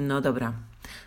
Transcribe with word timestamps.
No 0.00 0.20
dobra, 0.20 0.52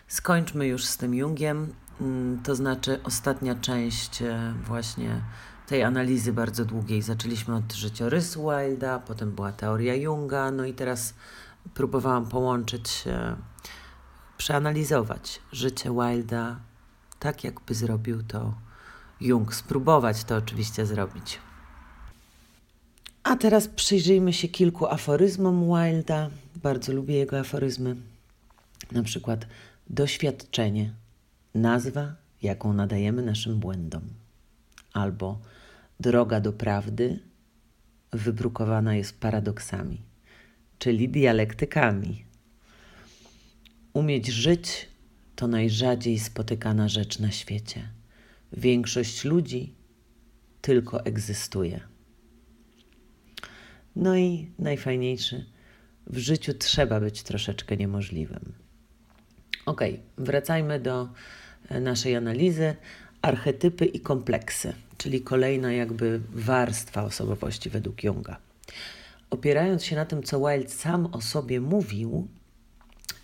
skończmy 0.08 0.66
już 0.66 0.84
z 0.84 0.96
tym 0.96 1.14
Jungiem. 1.14 1.74
Mm, 2.00 2.42
to 2.42 2.54
znaczy, 2.54 3.00
ostatnia 3.04 3.54
część 3.54 4.22
e, 4.22 4.54
właśnie 4.66 5.20
tej 5.66 5.82
analizy 5.82 6.32
bardzo 6.32 6.64
długiej. 6.64 7.02
Zaczęliśmy 7.02 7.54
od 7.54 7.72
życiorysu 7.72 8.50
Wilda, 8.50 8.98
potem 8.98 9.32
była 9.32 9.52
teoria 9.52 9.94
Junga, 9.94 10.50
no 10.50 10.64
i 10.64 10.74
teraz 10.74 11.14
próbowałam 11.74 12.26
połączyć, 12.26 13.04
przeanalizować 14.36 15.40
życie 15.52 15.90
Wilda 15.90 16.56
tak, 17.18 17.44
jakby 17.44 17.74
zrobił 17.74 18.22
to 18.22 18.54
Jung. 19.20 19.54
Spróbować 19.54 20.24
to 20.24 20.36
oczywiście 20.36 20.86
zrobić. 20.86 21.38
A 23.22 23.36
teraz 23.36 23.68
przyjrzyjmy 23.68 24.32
się 24.32 24.48
kilku 24.48 24.86
aforyzmom 24.86 25.64
Wilda. 25.64 26.30
Bardzo 26.62 26.92
lubię 26.92 27.14
jego 27.14 27.38
aforyzmy. 27.38 28.11
Na 28.92 29.02
przykład 29.02 29.46
doświadczenie, 29.90 30.94
nazwa, 31.54 32.14
jaką 32.42 32.72
nadajemy 32.72 33.22
naszym 33.22 33.60
błędom. 33.60 34.02
Albo 34.92 35.40
droga 36.00 36.40
do 36.40 36.52
prawdy 36.52 37.20
wybrukowana 38.12 38.94
jest 38.94 39.20
paradoksami, 39.20 40.02
czyli 40.78 41.08
dialektykami. 41.08 42.24
Umieć 43.92 44.26
żyć 44.26 44.88
to 45.36 45.48
najrzadziej 45.48 46.18
spotykana 46.18 46.88
rzecz 46.88 47.18
na 47.18 47.30
świecie. 47.30 47.88
Większość 48.52 49.24
ludzi 49.24 49.74
tylko 50.60 51.04
egzystuje. 51.04 51.80
No 53.96 54.16
i 54.16 54.50
najfajniejszy, 54.58 55.46
w 56.06 56.18
życiu 56.18 56.54
trzeba 56.54 57.00
być 57.00 57.22
troszeczkę 57.22 57.76
niemożliwym. 57.76 58.61
Ok, 59.66 59.80
wracajmy 60.18 60.80
do 60.80 61.08
e, 61.68 61.80
naszej 61.80 62.16
analizy. 62.16 62.74
Archetypy 63.22 63.84
i 63.84 64.00
kompleksy, 64.00 64.72
czyli 64.98 65.20
kolejna 65.20 65.72
jakby 65.72 66.20
warstwa 66.32 67.04
osobowości 67.04 67.70
według 67.70 68.04
Junga. 68.04 68.36
Opierając 69.30 69.84
się 69.84 69.96
na 69.96 70.04
tym, 70.04 70.22
co 70.22 70.40
Wilde 70.40 70.68
sam 70.68 71.06
o 71.06 71.20
sobie 71.20 71.60
mówił 71.60 72.28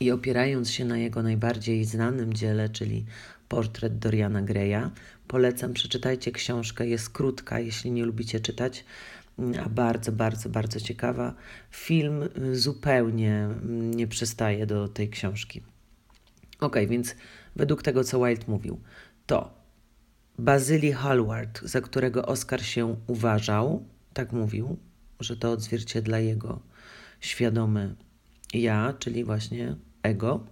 i 0.00 0.10
opierając 0.10 0.70
się 0.70 0.84
na 0.84 0.98
jego 0.98 1.22
najbardziej 1.22 1.84
znanym 1.84 2.32
dziele, 2.34 2.68
czyli 2.68 3.04
portret 3.48 3.98
Doriana 3.98 4.42
Greya, 4.42 4.90
polecam, 5.28 5.72
przeczytajcie 5.72 6.32
książkę, 6.32 6.86
jest 6.86 7.10
krótka, 7.10 7.60
jeśli 7.60 7.90
nie 7.90 8.04
lubicie 8.04 8.40
czytać, 8.40 8.84
a 9.64 9.68
bardzo, 9.68 10.12
bardzo, 10.12 10.48
bardzo 10.48 10.80
ciekawa. 10.80 11.34
Film 11.70 12.28
zupełnie 12.52 13.48
nie 13.68 14.06
przystaje 14.06 14.66
do 14.66 14.88
tej 14.88 15.08
książki. 15.08 15.62
Ok, 16.60 16.76
więc 16.88 17.14
według 17.56 17.82
tego, 17.82 18.04
co 18.04 18.18
Wilde 18.26 18.44
mówił, 18.48 18.80
to 19.26 19.58
Bazyli 20.38 20.92
Hallward, 20.92 21.60
za 21.62 21.80
którego 21.80 22.26
Oscar 22.26 22.64
się 22.64 22.96
uważał, 23.06 23.84
tak 24.12 24.32
mówił, 24.32 24.76
że 25.20 25.36
to 25.36 25.52
odzwierciedla 25.52 26.18
jego 26.18 26.60
świadome 27.20 27.94
ja, 28.54 28.94
czyli 28.98 29.24
właśnie 29.24 29.76
ego. 30.02 30.46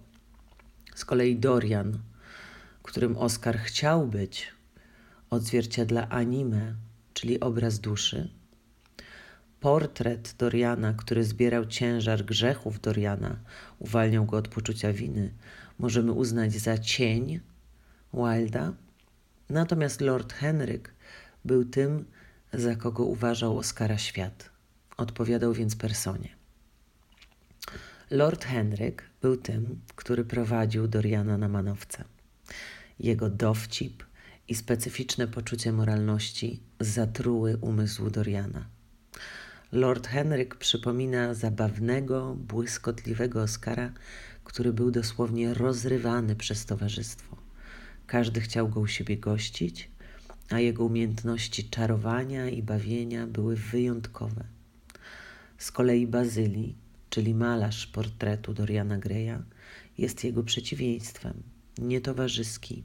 Z 0.95 1.05
kolei 1.05 1.35
Dorian, 1.35 1.99
którym 2.83 3.17
Oscar 3.17 3.57
chciał 3.57 4.07
być, 4.07 4.53
odzwierciedla 5.29 6.09
anime, 6.09 6.75
czyli 7.13 7.39
obraz 7.39 7.79
duszy. 7.79 8.29
Portret 9.59 10.35
Doriana, 10.37 10.93
który 10.93 11.23
zbierał 11.23 11.65
ciężar 11.65 12.25
grzechów 12.25 12.81
Doriana, 12.81 13.39
uwalniał 13.79 14.25
go 14.25 14.37
od 14.37 14.47
poczucia 14.47 14.93
winy, 14.93 15.33
możemy 15.79 16.11
uznać 16.11 16.53
za 16.53 16.77
cień 16.77 17.39
Wilda. 18.13 18.73
Natomiast 19.49 20.01
Lord 20.01 20.33
Henryk 20.33 20.93
był 21.45 21.65
tym, 21.65 22.05
za 22.53 22.75
kogo 22.75 23.03
uważał 23.03 23.57
Oscara 23.57 23.97
świat. 23.97 24.49
Odpowiadał 24.97 25.53
więc 25.53 25.75
personie. 25.75 26.29
Lord 28.11 28.45
Henryk 28.45 29.03
był 29.21 29.37
tym, 29.37 29.81
który 29.95 30.25
prowadził 30.25 30.87
Doriana 30.87 31.37
na 31.37 31.47
manowce. 31.47 32.03
Jego 32.99 33.29
dowcip 33.29 34.03
i 34.47 34.55
specyficzne 34.55 35.27
poczucie 35.27 35.71
moralności 35.71 36.63
zatruły 36.79 37.57
umysł 37.57 38.09
Doriana. 38.09 38.65
Lord 39.71 40.07
Henryk 40.07 40.55
przypomina 40.55 41.33
zabawnego, 41.33 42.35
błyskotliwego 42.35 43.41
Oscara, 43.41 43.91
który 44.47 44.73
był 44.73 44.91
dosłownie 44.91 45.53
rozrywany 45.53 46.35
przez 46.35 46.65
towarzystwo. 46.65 47.37
Każdy 48.05 48.41
chciał 48.41 48.69
go 48.69 48.79
u 48.79 48.87
siebie 48.87 49.17
gościć, 49.17 49.89
a 50.49 50.59
jego 50.59 50.85
umiejętności 50.85 51.69
czarowania 51.69 52.49
i 52.49 52.63
bawienia 52.63 53.27
były 53.27 53.55
wyjątkowe. 53.55 54.43
Z 55.57 55.71
kolei 55.71 56.07
Bazylii, 56.07 56.75
czyli 57.09 57.35
malarz 57.35 57.87
portretu 57.87 58.53
Doriana 58.53 58.97
Greya, 58.97 59.37
jest 59.97 60.23
jego 60.23 60.43
przeciwieństwem, 60.43 61.43
nietowarzyski, 61.77 62.83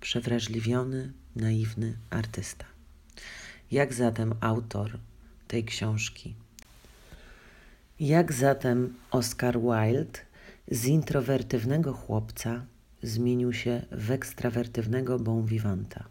przewrażliwiony, 0.00 1.12
naiwny 1.36 1.98
artysta. 2.10 2.64
Jak 3.70 3.94
zatem 3.94 4.34
autor 4.40 4.98
tej 5.48 5.64
książki? 5.64 6.34
Jak 8.00 8.32
zatem 8.32 8.94
Oscar 9.10 9.60
Wilde 9.60 10.33
z 10.70 10.86
introwertywnego 10.86 11.92
chłopca 11.92 12.66
zmienił 13.02 13.52
się 13.52 13.82
w 13.92 14.10
ekstrawertywnego 14.10 15.18
bon 15.18 15.46
vivanta? 15.46 16.04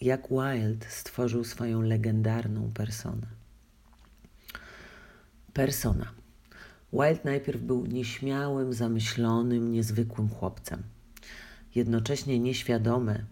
Jak 0.00 0.28
Wilde 0.28 0.86
stworzył 0.88 1.44
swoją 1.44 1.82
legendarną 1.82 2.70
personę? 2.74 3.26
Persona. 5.52 6.12
Wilde 6.92 7.20
najpierw 7.24 7.62
był 7.62 7.86
nieśmiałym, 7.86 8.72
zamyślonym, 8.72 9.72
niezwykłym 9.72 10.28
chłopcem. 10.28 10.82
Jednocześnie 11.74 12.38
nieświadome, 12.38 13.24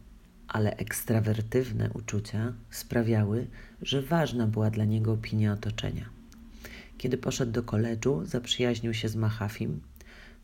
ale 0.49 0.77
ekstrawertywne 0.77 1.91
uczucia 1.95 2.53
sprawiały, 2.71 3.47
że 3.83 4.03
ważna 4.03 4.47
była 4.47 4.71
dla 4.71 4.85
niego 4.85 5.13
opinia 5.13 5.53
otoczenia. 5.53 6.09
Kiedy 6.99 7.19
poszedł 7.19 7.53
do 7.53 7.63
koledżu, 7.63 8.25
zaprzyjaźnił 8.25 8.95
się 8.95 9.09
z 9.09 9.17
Mahafim, 9.17 9.81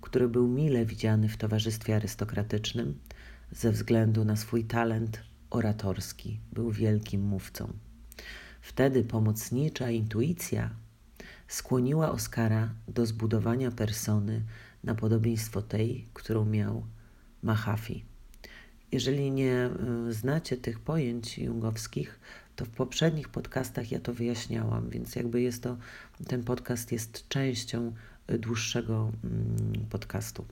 który 0.03 0.29
był 0.29 0.49
mile 0.49 0.87
widziany 0.87 1.29
w 1.29 1.37
towarzystwie 1.37 1.97
arystokratycznym 1.97 2.99
ze 3.51 3.73
względu 3.73 4.25
na 4.25 4.37
swój 4.37 4.65
talent 4.65 5.23
oratorski. 5.51 6.41
Był 6.53 6.71
wielkim 6.71 7.23
mówcą. 7.23 7.73
Wtedy 8.61 9.05
pomocnicza 9.05 9.91
intuicja 9.91 10.71
skłoniła 11.49 12.13
Oskara 12.13 12.75
do 12.89 13.07
zbudowania 13.07 13.71
persony 13.71 14.43
na 14.85 14.95
podobieństwo 14.95 15.63
tej, 15.63 16.09
którą 16.15 16.45
miał 16.45 16.87
Mahafi. 17.43 18.05
Jeżeli 18.93 19.31
nie 19.31 19.71
y, 20.09 20.13
znacie 20.13 20.57
tych 20.57 20.81
pojęć 20.81 21.39
jungowskich, 21.39 22.21
to 22.57 22.65
w 22.65 22.71
poprzednich 22.71 23.29
podcastach 23.29 23.93
ja 23.93 24.01
to 24.01 24.15
wyjaśniałam, 24.15 24.91
więc 24.91 25.17
jakby 25.17 25.43
jest 25.43 25.63
to, 25.63 25.77
ten 26.29 26.45
podcast 26.45 26.93
jest 26.93 27.29
częścią 27.29 27.93
dłuższego 28.29 29.13
mm, 29.25 29.87
podcastu. 29.91 30.45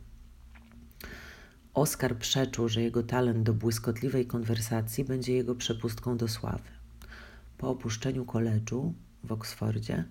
Oskar 1.74 2.16
przeczuł, 2.16 2.68
że 2.68 2.82
jego 2.82 3.02
talent 3.02 3.42
do 3.42 3.54
błyskotliwej 3.54 4.26
konwersacji 4.26 5.04
będzie 5.04 5.32
jego 5.32 5.54
przepustką 5.54 6.16
do 6.16 6.28
sławy. 6.28 6.68
Po 7.58 7.68
opuszczeniu 7.68 8.24
koledżu 8.24 8.94
w 9.24 9.32
Oksfordzie 9.32 10.04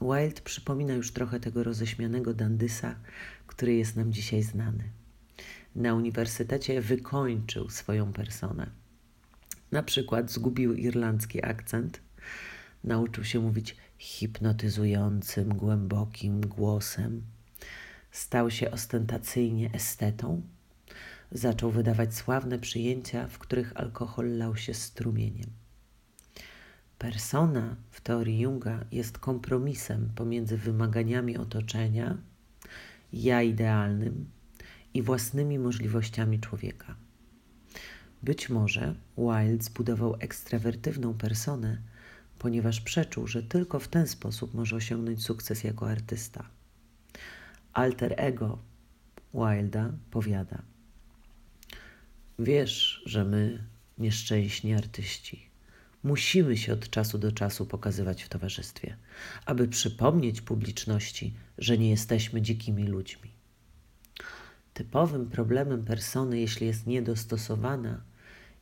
Wilde 0.00 0.40
przypomina 0.44 0.94
już 0.94 1.12
trochę 1.12 1.40
tego 1.40 1.64
roześmianego 1.64 2.34
Dandysa, 2.34 2.94
który 3.46 3.74
jest 3.74 3.96
nam 3.96 4.12
dzisiaj 4.12 4.42
znany. 4.42 4.84
Na 5.76 5.94
uniwersytecie 5.94 6.80
wykończył 6.80 7.70
swoją 7.70 8.12
personę. 8.12 8.70
Na 9.72 9.82
przykład 9.82 10.30
zgubił 10.30 10.74
irlandzki 10.74 11.44
akcent, 11.44 12.00
nauczył 12.84 13.24
się 13.24 13.40
mówić 13.40 13.76
hipnotyzującym, 13.98 15.48
głębokim 15.48 16.40
głosem, 16.40 17.22
stał 18.10 18.50
się 18.50 18.70
ostentacyjnie 18.70 19.72
estetą, 19.72 20.42
zaczął 21.32 21.70
wydawać 21.70 22.14
sławne 22.14 22.58
przyjęcia, 22.58 23.26
w 23.26 23.38
których 23.38 23.76
alkohol 23.76 24.36
lał 24.36 24.56
się 24.56 24.74
strumieniem. 24.74 25.50
Persona 26.98 27.76
w 27.90 28.00
teorii 28.00 28.40
Junga 28.40 28.84
jest 28.92 29.18
kompromisem 29.18 30.10
pomiędzy 30.14 30.56
wymaganiami 30.56 31.36
otoczenia, 31.36 32.18
ja 33.12 33.42
idealnym 33.42 34.30
i 34.94 35.02
własnymi 35.02 35.58
możliwościami 35.58 36.40
człowieka. 36.40 36.96
Być 38.22 38.48
może 38.48 38.94
Wilde 39.16 39.64
zbudował 39.64 40.16
ekstrawertywną 40.20 41.14
personę, 41.14 41.78
ponieważ 42.38 42.80
przeczuł, 42.80 43.26
że 43.26 43.42
tylko 43.42 43.78
w 43.78 43.88
ten 43.88 44.06
sposób 44.06 44.54
może 44.54 44.76
osiągnąć 44.76 45.22
sukces 45.24 45.64
jako 45.64 45.90
artysta. 45.90 46.48
Alter 47.72 48.14
ego 48.16 48.58
Wilda 49.34 49.92
powiada: 50.10 50.62
Wiesz, 52.38 53.02
że 53.06 53.24
my, 53.24 53.64
nieszczęśni 53.98 54.74
artyści, 54.74 55.46
musimy 56.02 56.56
się 56.56 56.72
od 56.72 56.90
czasu 56.90 57.18
do 57.18 57.32
czasu 57.32 57.66
pokazywać 57.66 58.22
w 58.22 58.28
towarzystwie, 58.28 58.96
aby 59.46 59.68
przypomnieć 59.68 60.40
publiczności, 60.40 61.34
że 61.58 61.78
nie 61.78 61.90
jesteśmy 61.90 62.42
dzikimi 62.42 62.84
ludźmi. 62.84 63.30
Typowym 64.74 65.30
problemem 65.30 65.84
persony, 65.84 66.40
jeśli 66.40 66.66
jest 66.66 66.86
niedostosowana, 66.86 68.00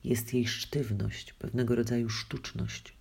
jest 0.05 0.35
jej 0.35 0.47
sztywność, 0.47 1.33
pewnego 1.33 1.75
rodzaju 1.75 2.09
sztuczność. 2.11 2.94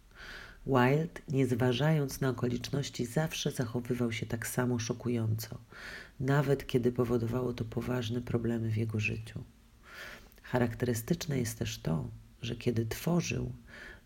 Wilde, 0.68 1.21
nie 1.30 1.48
zważając 1.48 2.21
na 2.21 2.30
okoliczności, 2.30 3.06
zawsze 3.06 3.51
zachowywał 3.51 4.12
się 4.12 4.25
tak 4.25 4.48
samo 4.48 4.80
szokująco, 4.80 5.57
nawet 6.19 6.68
kiedy 6.68 6.92
powodowało 6.92 7.54
to 7.54 7.65
poważne 7.65 8.21
problemy 8.21 8.69
w 8.69 8.77
jego 8.77 9.00
życiu. 9.00 9.44
Charakterystyczne 10.44 11.39
jest 11.39 11.60
też 11.60 11.77
to, 11.80 12.10
że 12.42 12.56
kiedy 12.56 12.86
tworzył, 12.86 13.51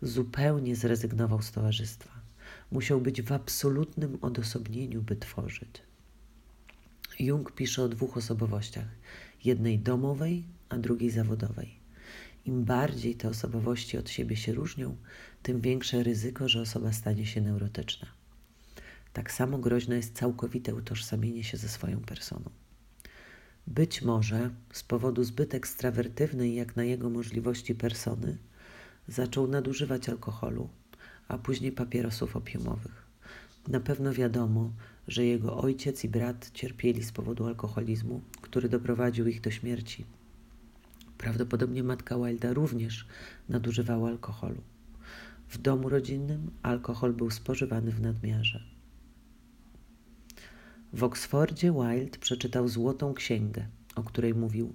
zupełnie 0.02 0.76
zrezygnował 0.76 1.42
z 1.42 1.52
towarzystwa. 1.52 2.12
Musiał 2.72 3.02
być 3.02 3.22
w 3.22 3.32
absolutnym 3.32 4.18
odosobnieniu, 4.22 5.02
by 5.02 5.16
tworzyć. 5.16 5.82
Jung 7.20 7.52
pisze 7.52 7.84
o 7.84 7.90
dwóch 7.90 8.18
osobowościach: 8.18 8.88
jednej 9.44 9.80
domowej, 9.80 10.44
a 10.70 10.78
drugiej 10.78 11.10
zawodowej. 11.10 11.87
Im 12.48 12.64
bardziej 12.64 13.16
te 13.16 13.30
osobowości 13.30 13.98
od 13.98 14.10
siebie 14.10 14.36
się 14.36 14.54
różnią, 14.54 14.96
tym 15.44 15.62
większe 15.62 16.04
ryzyko, 16.04 16.50
że 16.50 16.62
osoba 16.62 16.94
stanie 16.94 17.26
się 17.26 17.42
neurotyczna. 17.42 18.08
Tak 19.14 19.32
samo 19.32 19.58
groźne 19.58 19.96
jest 19.96 20.16
całkowite 20.16 20.76
utożsamienie 20.76 21.44
się 21.44 21.58
ze 21.58 21.70
swoją 21.70 22.00
personą. 22.00 22.50
Być 23.68 24.02
może 24.02 24.50
z 24.74 24.84
powodu 24.84 25.24
zbyt 25.24 25.54
ekstrawertywnej 25.54 26.56
jak 26.56 26.76
na 26.76 26.84
jego 26.84 27.10
możliwości 27.10 27.76
persony 27.76 28.38
zaczął 29.08 29.48
nadużywać 29.48 30.10
alkoholu, 30.10 30.70
a 31.28 31.38
później 31.38 31.72
papierosów 31.72 32.36
opiumowych. 32.36 33.08
Na 33.68 33.80
pewno 33.80 34.14
wiadomo, 34.14 34.72
że 35.08 35.26
jego 35.26 35.58
ojciec 35.58 36.04
i 36.04 36.10
brat 36.10 36.52
cierpieli 36.54 37.04
z 37.04 37.12
powodu 37.12 37.46
alkoholizmu, 37.46 38.22
który 38.42 38.70
doprowadził 38.70 39.28
ich 39.28 39.42
do 39.42 39.52
śmierci. 39.52 40.06
Prawdopodobnie 41.18 41.84
matka 41.84 42.18
Wilda 42.18 42.54
również 42.54 43.08
nadużywała 43.50 44.10
alkoholu. 44.10 44.62
W 45.50 45.58
domu 45.58 45.90
rodzinnym 45.90 46.52
alkohol 46.64 47.14
był 47.14 47.32
spożywany 47.32 47.92
w 47.92 48.02
nadmiarze. 48.02 48.64
W 50.94 51.04
Oksfordzie 51.04 51.72
Wilde 51.72 52.18
przeczytał 52.20 52.68
Złotą 52.68 53.14
Księgę, 53.14 53.68
o 53.96 54.04
której 54.04 54.36
mówił: 54.36 54.74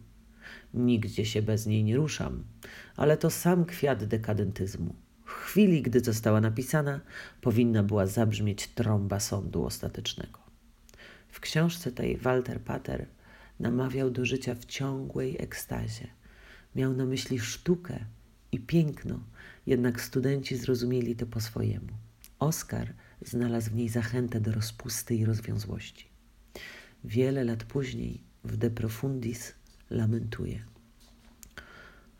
Nigdzie 0.74 1.24
się 1.24 1.42
bez 1.42 1.66
niej 1.66 1.84
nie 1.84 1.96
ruszam, 1.96 2.44
ale 2.96 3.16
to 3.16 3.30
sam 3.30 3.64
kwiat 3.64 4.04
dekadentyzmu. 4.04 4.94
W 5.24 5.30
chwili, 5.32 5.82
gdy 5.82 6.00
została 6.00 6.40
napisana, 6.40 7.00
powinna 7.40 7.82
była 7.82 8.06
zabrzmieć 8.06 8.68
trąba 8.68 9.20
sądu 9.20 9.64
ostatecznego. 9.64 10.38
W 11.28 11.40
książce 11.40 11.92
tej 11.92 12.16
Walter 12.16 12.60
Pater 12.60 13.06
namawiał 13.60 14.10
do 14.10 14.24
życia 14.24 14.54
w 14.54 14.64
ciągłej 14.64 15.36
ekstazie. 15.38 16.21
Miał 16.74 16.92
na 16.92 17.04
myśli 17.04 17.38
sztukę 17.38 18.04
i 18.52 18.60
piękno, 18.60 19.20
jednak 19.66 20.00
studenci 20.00 20.56
zrozumieli 20.56 21.16
to 21.16 21.26
po 21.26 21.40
swojemu. 21.40 21.88
Oskar 22.38 22.94
znalazł 23.20 23.70
w 23.70 23.74
niej 23.74 23.88
zachętę 23.88 24.40
do 24.40 24.52
rozpusty 24.52 25.14
i 25.14 25.24
rozwiązłości. 25.24 26.06
Wiele 27.04 27.44
lat 27.44 27.64
później 27.64 28.22
w 28.44 28.56
De 28.56 28.70
Profundis 28.70 29.54
lamentuje. 29.90 30.64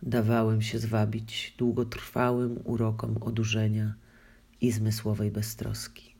Dawałem 0.02 0.62
się 0.62 0.78
zwabić 0.78 1.54
długotrwałym 1.58 2.58
urokom 2.64 3.16
odurzenia 3.20 3.94
i 4.60 4.72
zmysłowej 4.72 5.30
beztroski. 5.30 6.14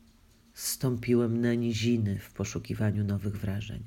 Stąpiłem 0.53 1.41
na 1.41 1.53
niziny 1.53 2.19
w 2.19 2.33
poszukiwaniu 2.33 3.03
nowych 3.03 3.37
wrażeń. 3.37 3.83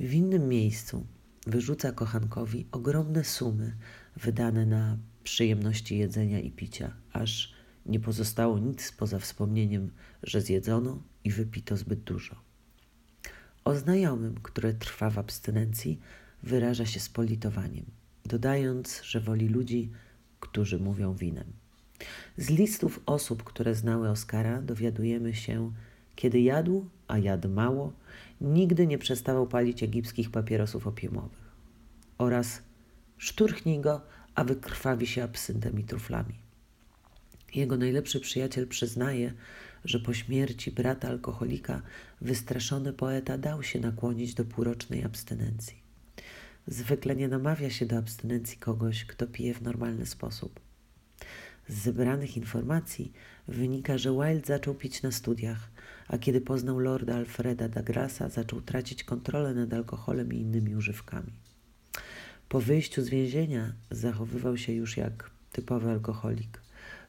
W 0.00 0.12
innym 0.12 0.48
miejscu 0.48 1.06
wyrzuca 1.46 1.92
kochankowi 1.92 2.66
ogromne 2.72 3.24
sumy 3.24 3.76
wydane 4.16 4.66
na 4.66 4.98
przyjemności 5.24 5.98
jedzenia 5.98 6.40
i 6.40 6.50
picia, 6.50 6.94
aż 7.12 7.54
nie 7.86 8.00
pozostało 8.00 8.58
nic 8.58 8.92
poza 8.92 9.18
wspomnieniem, 9.18 9.90
że 10.22 10.40
zjedzono 10.40 11.02
i 11.24 11.30
wypito 11.30 11.76
zbyt 11.76 12.00
dużo. 12.00 12.36
O 13.64 13.74
znajomym, 13.74 14.34
które 14.42 14.74
trwa 14.74 15.10
w 15.10 15.18
abstynencji, 15.18 16.00
wyraża 16.42 16.86
się 16.86 17.00
z 17.00 17.08
politowaniem, 17.08 17.84
dodając, 18.24 19.02
że 19.02 19.20
woli 19.20 19.48
ludzi, 19.48 19.90
którzy 20.40 20.78
mówią 20.78 21.14
winem. 21.14 21.52
Z 22.36 22.50
listów 22.50 23.00
osób, 23.06 23.44
które 23.44 23.74
znały 23.74 24.08
Oskara, 24.08 24.62
dowiadujemy 24.62 25.34
się, 25.34 25.72
kiedy 26.16 26.40
jadł, 26.40 26.86
a 27.08 27.18
jadł 27.18 27.48
mało, 27.48 27.92
nigdy 28.40 28.86
nie 28.86 28.98
przestawał 28.98 29.46
palić 29.46 29.82
egipskich 29.82 30.30
papierosów 30.30 30.86
opiumowych. 30.86 31.54
Oraz 32.18 32.62
szturchnij 33.18 33.80
go, 33.80 34.00
a 34.34 34.44
wykrwawi 34.44 35.06
się 35.06 35.24
absyntem 35.24 35.80
i 35.80 35.84
truflami. 35.84 36.34
Jego 37.54 37.76
najlepszy 37.76 38.20
przyjaciel 38.20 38.68
przyznaje, 38.68 39.32
że 39.84 40.00
po 40.00 40.14
śmierci 40.14 40.70
brata 40.70 41.08
alkoholika 41.08 41.82
wystraszony 42.20 42.92
poeta 42.92 43.38
dał 43.38 43.62
się 43.62 43.80
nakłonić 43.80 44.34
do 44.34 44.44
półrocznej 44.44 45.04
abstynencji. 45.04 45.82
Zwykle 46.66 47.16
nie 47.16 47.28
namawia 47.28 47.70
się 47.70 47.86
do 47.86 47.98
abstynencji 47.98 48.58
kogoś, 48.58 49.04
kto 49.04 49.26
pije 49.26 49.54
w 49.54 49.62
normalny 49.62 50.06
sposób. 50.06 50.60
Z 51.68 51.74
zebranych 51.74 52.36
informacji 52.36 53.12
wynika, 53.48 53.98
że 53.98 54.10
Wilde 54.10 54.46
zaczął 54.46 54.74
pić 54.74 55.02
na 55.02 55.12
studiach, 55.12 55.70
a 56.08 56.18
kiedy 56.18 56.40
poznał 56.40 56.78
lorda 56.78 57.16
Alfreda 57.16 57.68
Douglasa, 57.68 58.28
zaczął 58.28 58.60
tracić 58.60 59.04
kontrolę 59.04 59.54
nad 59.54 59.72
alkoholem 59.72 60.32
i 60.32 60.36
innymi 60.36 60.76
używkami. 60.76 61.32
Po 62.48 62.60
wyjściu 62.60 63.02
z 63.02 63.08
więzienia 63.08 63.72
zachowywał 63.90 64.56
się 64.56 64.72
już 64.72 64.96
jak 64.96 65.30
typowy 65.52 65.90
alkoholik. 65.90 66.60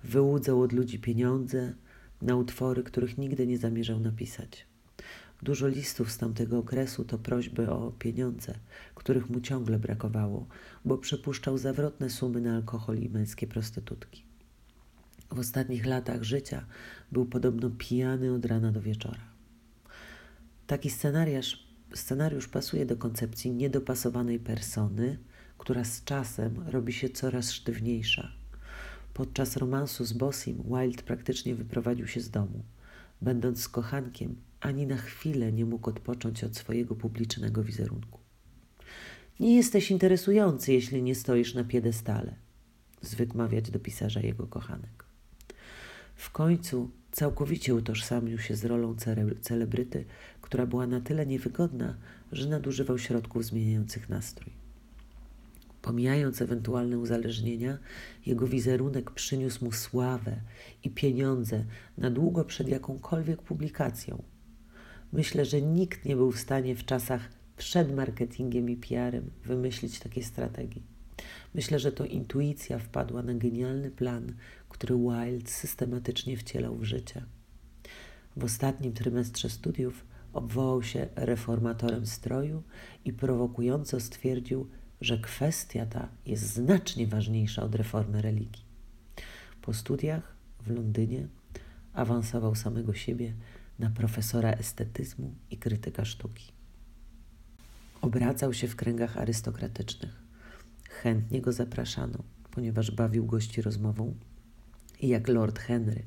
Wyłudzał 0.03 0.62
od 0.62 0.74
ludzi 0.74 1.00
pieniądze 1.00 1.74
na 2.21 2.36
utwory, 2.36 2.83
których 2.83 3.18
nigdy 3.18 3.47
nie 3.47 3.57
zamierzał 3.57 4.00
napisać. 4.00 4.65
Dużo 5.41 5.68
listów 5.68 6.12
z 6.12 6.18
tamtego 6.18 6.57
okresu 6.57 7.06
to 7.06 7.18
prośby 7.18 7.69
o 7.69 7.91
pieniądze, 8.00 8.53
których 8.95 9.30
mu 9.30 9.41
ciągle 9.41 9.80
brakowało, 9.80 10.48
bo 10.86 10.98
przepuszczał 10.98 11.58
zawrotne 11.58 12.10
sumy 12.10 12.41
na 12.41 12.55
alkohol 12.55 12.98
i 12.98 13.10
męskie 13.10 13.48
prostytutki. 13.48 14.24
W 15.36 15.39
ostatnich 15.39 15.86
latach 15.86 16.24
życia 16.24 16.65
był 17.12 17.25
podobno 17.25 17.70
pijany 17.70 18.34
od 18.34 18.46
rana 18.46 18.72
do 18.72 18.82
wieczora. 18.82 19.22
Taki 20.68 20.89
scenariusz, 20.89 21.68
scenariusz 21.94 22.48
pasuje 22.48 22.86
do 22.86 22.98
koncepcji 22.98 23.51
niedopasowanej 23.51 24.39
persony, 24.39 25.18
która 25.58 25.84
z 25.84 26.04
czasem 26.04 26.63
robi 26.68 26.94
się 26.94 27.10
coraz 27.10 27.51
sztywniejsza. 27.51 28.32
Podczas 29.13 29.58
romansu 29.58 30.06
z 30.06 30.13
Bossim 30.13 30.63
Wilde 30.63 31.04
praktycznie 31.04 31.56
wyprowadził 31.56 32.08
się 32.08 32.22
z 32.22 32.30
domu. 32.30 32.63
Będąc 33.22 33.62
z 33.62 33.70
kochankiem, 33.70 34.36
ani 34.60 34.88
na 34.88 34.98
chwilę 34.98 35.54
nie 35.54 35.65
mógł 35.65 35.89
odpocząć 35.89 36.44
od 36.44 36.58
swojego 36.58 36.96
publicznego 36.96 37.63
wizerunku. 37.63 38.20
Nie 39.39 39.56
jesteś 39.56 39.92
interesujący, 39.92 40.74
jeśli 40.74 41.04
nie 41.04 41.15
stoisz 41.15 41.54
na 41.54 41.63
piedestale, 41.63 42.36
zwykł 43.01 43.38
mawiać 43.38 43.72
do 43.72 43.80
pisarza 43.80 44.20
jego 44.20 44.48
kochanek. 44.48 45.04
W 46.15 46.31
końcu 46.31 46.89
całkowicie 47.12 47.75
utożsamił 47.75 48.39
się 48.39 48.55
z 48.55 48.65
rolą 48.65 48.95
celebryty, 49.41 50.05
która 50.41 50.65
była 50.65 50.88
na 50.88 51.01
tyle 51.01 51.25
niewygodna, 51.25 51.98
że 52.31 52.50
nadużywał 52.50 52.98
środków 52.98 53.45
zmieniających 53.45 54.10
nastrój. 54.10 54.53
Pomijając 55.81 56.41
ewentualne 56.41 56.98
uzależnienia, 56.98 57.77
jego 58.25 58.48
wizerunek 58.48 59.12
przyniósł 59.12 59.65
mu 59.65 59.72
sławę 59.72 60.36
i 60.84 60.89
pieniądze 60.89 61.65
na 61.98 62.10
długo 62.12 62.45
przed 62.45 62.67
jakąkolwiek 62.67 63.41
publikacją. 63.41 64.24
Myślę, 65.13 65.45
że 65.45 65.62
nikt 65.62 66.05
nie 66.05 66.15
był 66.15 66.31
w 66.31 66.39
stanie 66.39 66.75
w 66.75 66.86
czasach 66.86 67.29
przed 67.57 67.95
marketingiem 67.95 68.69
i 68.69 68.77
PR-em 68.77 69.31
wymyślić 69.43 70.00
takiej 70.00 70.24
strategii. 70.24 70.84
Myślę, 71.55 71.79
że 71.79 71.91
to 71.91 72.05
intuicja 72.05 72.79
wpadła 72.79 73.24
na 73.24 73.34
genialny 73.34 73.91
plan, 73.91 74.34
który 74.75 74.96
Wilde 74.96 75.50
systematycznie 75.50 76.38
wcielał 76.38 76.75
w 76.75 76.84
życie. 76.84 77.25
W 78.36 78.44
ostatnim 78.44 78.94
trymestrze 78.94 79.50
studiów 79.50 80.05
obwołał 80.34 80.84
się 80.84 81.08
reformatorem 81.15 82.05
stroju 82.05 82.63
i 83.05 83.13
prowokująco 83.13 84.00
stwierdził, 84.00 84.70
że 85.01 85.17
kwestia 85.17 85.86
ta 85.86 86.10
jest 86.25 86.44
znacznie 86.44 87.08
ważniejsza 87.08 87.63
od 87.63 87.75
reformy 87.75 88.22
religii. 88.22 88.65
Po 89.62 89.74
studiach 89.74 90.36
w 90.60 90.70
Londynie 90.72 91.27
awansował 91.94 92.55
samego 92.55 92.94
siebie 92.94 93.34
na 93.79 93.89
profesora 93.89 94.51
estetyzmu 94.51 95.36
i 95.51 95.58
krytyka 95.58 96.05
sztuki. 96.05 96.51
Obracał 98.01 98.53
się 98.53 98.67
w 98.67 98.75
kręgach 98.75 99.17
arystokratycznych. 99.17 100.24
Chętnie 100.89 101.41
go 101.41 101.51
zapraszano, 101.51 102.17
ponieważ 102.51 102.91
bawił 102.91 103.25
gości 103.25 103.62
rozmową 103.62 104.15
i 105.05 105.07
jak 105.07 105.27
Lord 105.27 105.59
Henry 105.59 106.03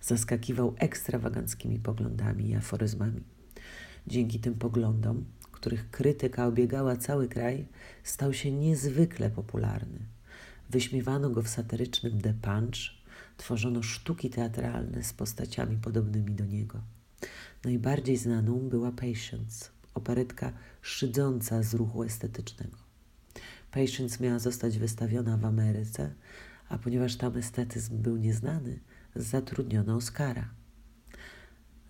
zaskakiwał 0.00 0.74
ekstrawaganckimi 0.78 1.78
poglądami 1.78 2.48
i 2.48 2.54
aforyzmami. 2.54 3.20
Dzięki 4.06 4.40
tym 4.40 4.54
poglądom, 4.54 5.24
których 5.52 5.90
krytyka 5.90 6.46
obiegała 6.46 6.96
cały 6.96 7.28
kraj, 7.28 7.66
stał 8.04 8.32
się 8.32 8.52
niezwykle 8.52 9.30
popularny. 9.30 9.98
Wyśmiewano 10.70 11.30
go 11.30 11.42
w 11.42 11.48
satyrycznym 11.48 12.20
The 12.20 12.34
Punch, 12.34 12.78
tworzono 13.36 13.82
sztuki 13.82 14.30
teatralne 14.30 15.04
z 15.04 15.12
postaciami 15.12 15.76
podobnymi 15.76 16.34
do 16.34 16.46
niego. 16.46 16.80
Najbardziej 17.64 18.16
znaną 18.16 18.68
była 18.68 18.92
Patience, 18.92 19.70
operetka 19.94 20.52
szydząca 20.82 21.62
z 21.62 21.74
ruchu 21.74 22.02
estetycznego. 22.02 22.76
Patience 23.70 24.24
miała 24.24 24.38
zostać 24.38 24.78
wystawiona 24.78 25.36
w 25.36 25.44
Ameryce, 25.44 26.10
a 26.68 26.78
ponieważ 26.78 27.16
tam 27.16 27.36
estetyzm 27.36 28.02
był 28.02 28.16
nieznany, 28.16 28.80
zatrudniono 29.16 29.96
Oscara. 29.96 30.50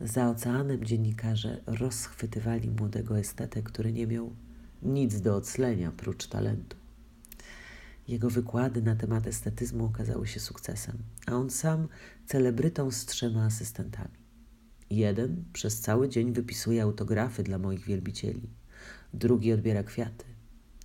Za 0.00 0.30
oceanem 0.30 0.84
dziennikarze 0.84 1.60
rozchwytywali 1.66 2.70
młodego 2.70 3.18
estetę, 3.18 3.62
który 3.62 3.92
nie 3.92 4.06
miał 4.06 4.36
nic 4.82 5.20
do 5.20 5.36
oclenia 5.36 5.92
prócz 5.92 6.26
talentu. 6.26 6.76
Jego 8.08 8.30
wykłady 8.30 8.82
na 8.82 8.96
temat 8.96 9.26
estetyzmu 9.26 9.84
okazały 9.84 10.26
się 10.26 10.40
sukcesem, 10.40 10.98
a 11.26 11.32
on 11.32 11.50
sam 11.50 11.88
celebrytą 12.26 12.90
z 12.90 13.06
trzema 13.06 13.44
asystentami. 13.44 14.18
Jeden 14.90 15.44
przez 15.52 15.80
cały 15.80 16.08
dzień 16.08 16.32
wypisuje 16.32 16.82
autografy 16.82 17.42
dla 17.42 17.58
moich 17.58 17.84
wielbicieli, 17.84 18.50
drugi 19.14 19.52
odbiera 19.52 19.82
kwiaty, 19.82 20.24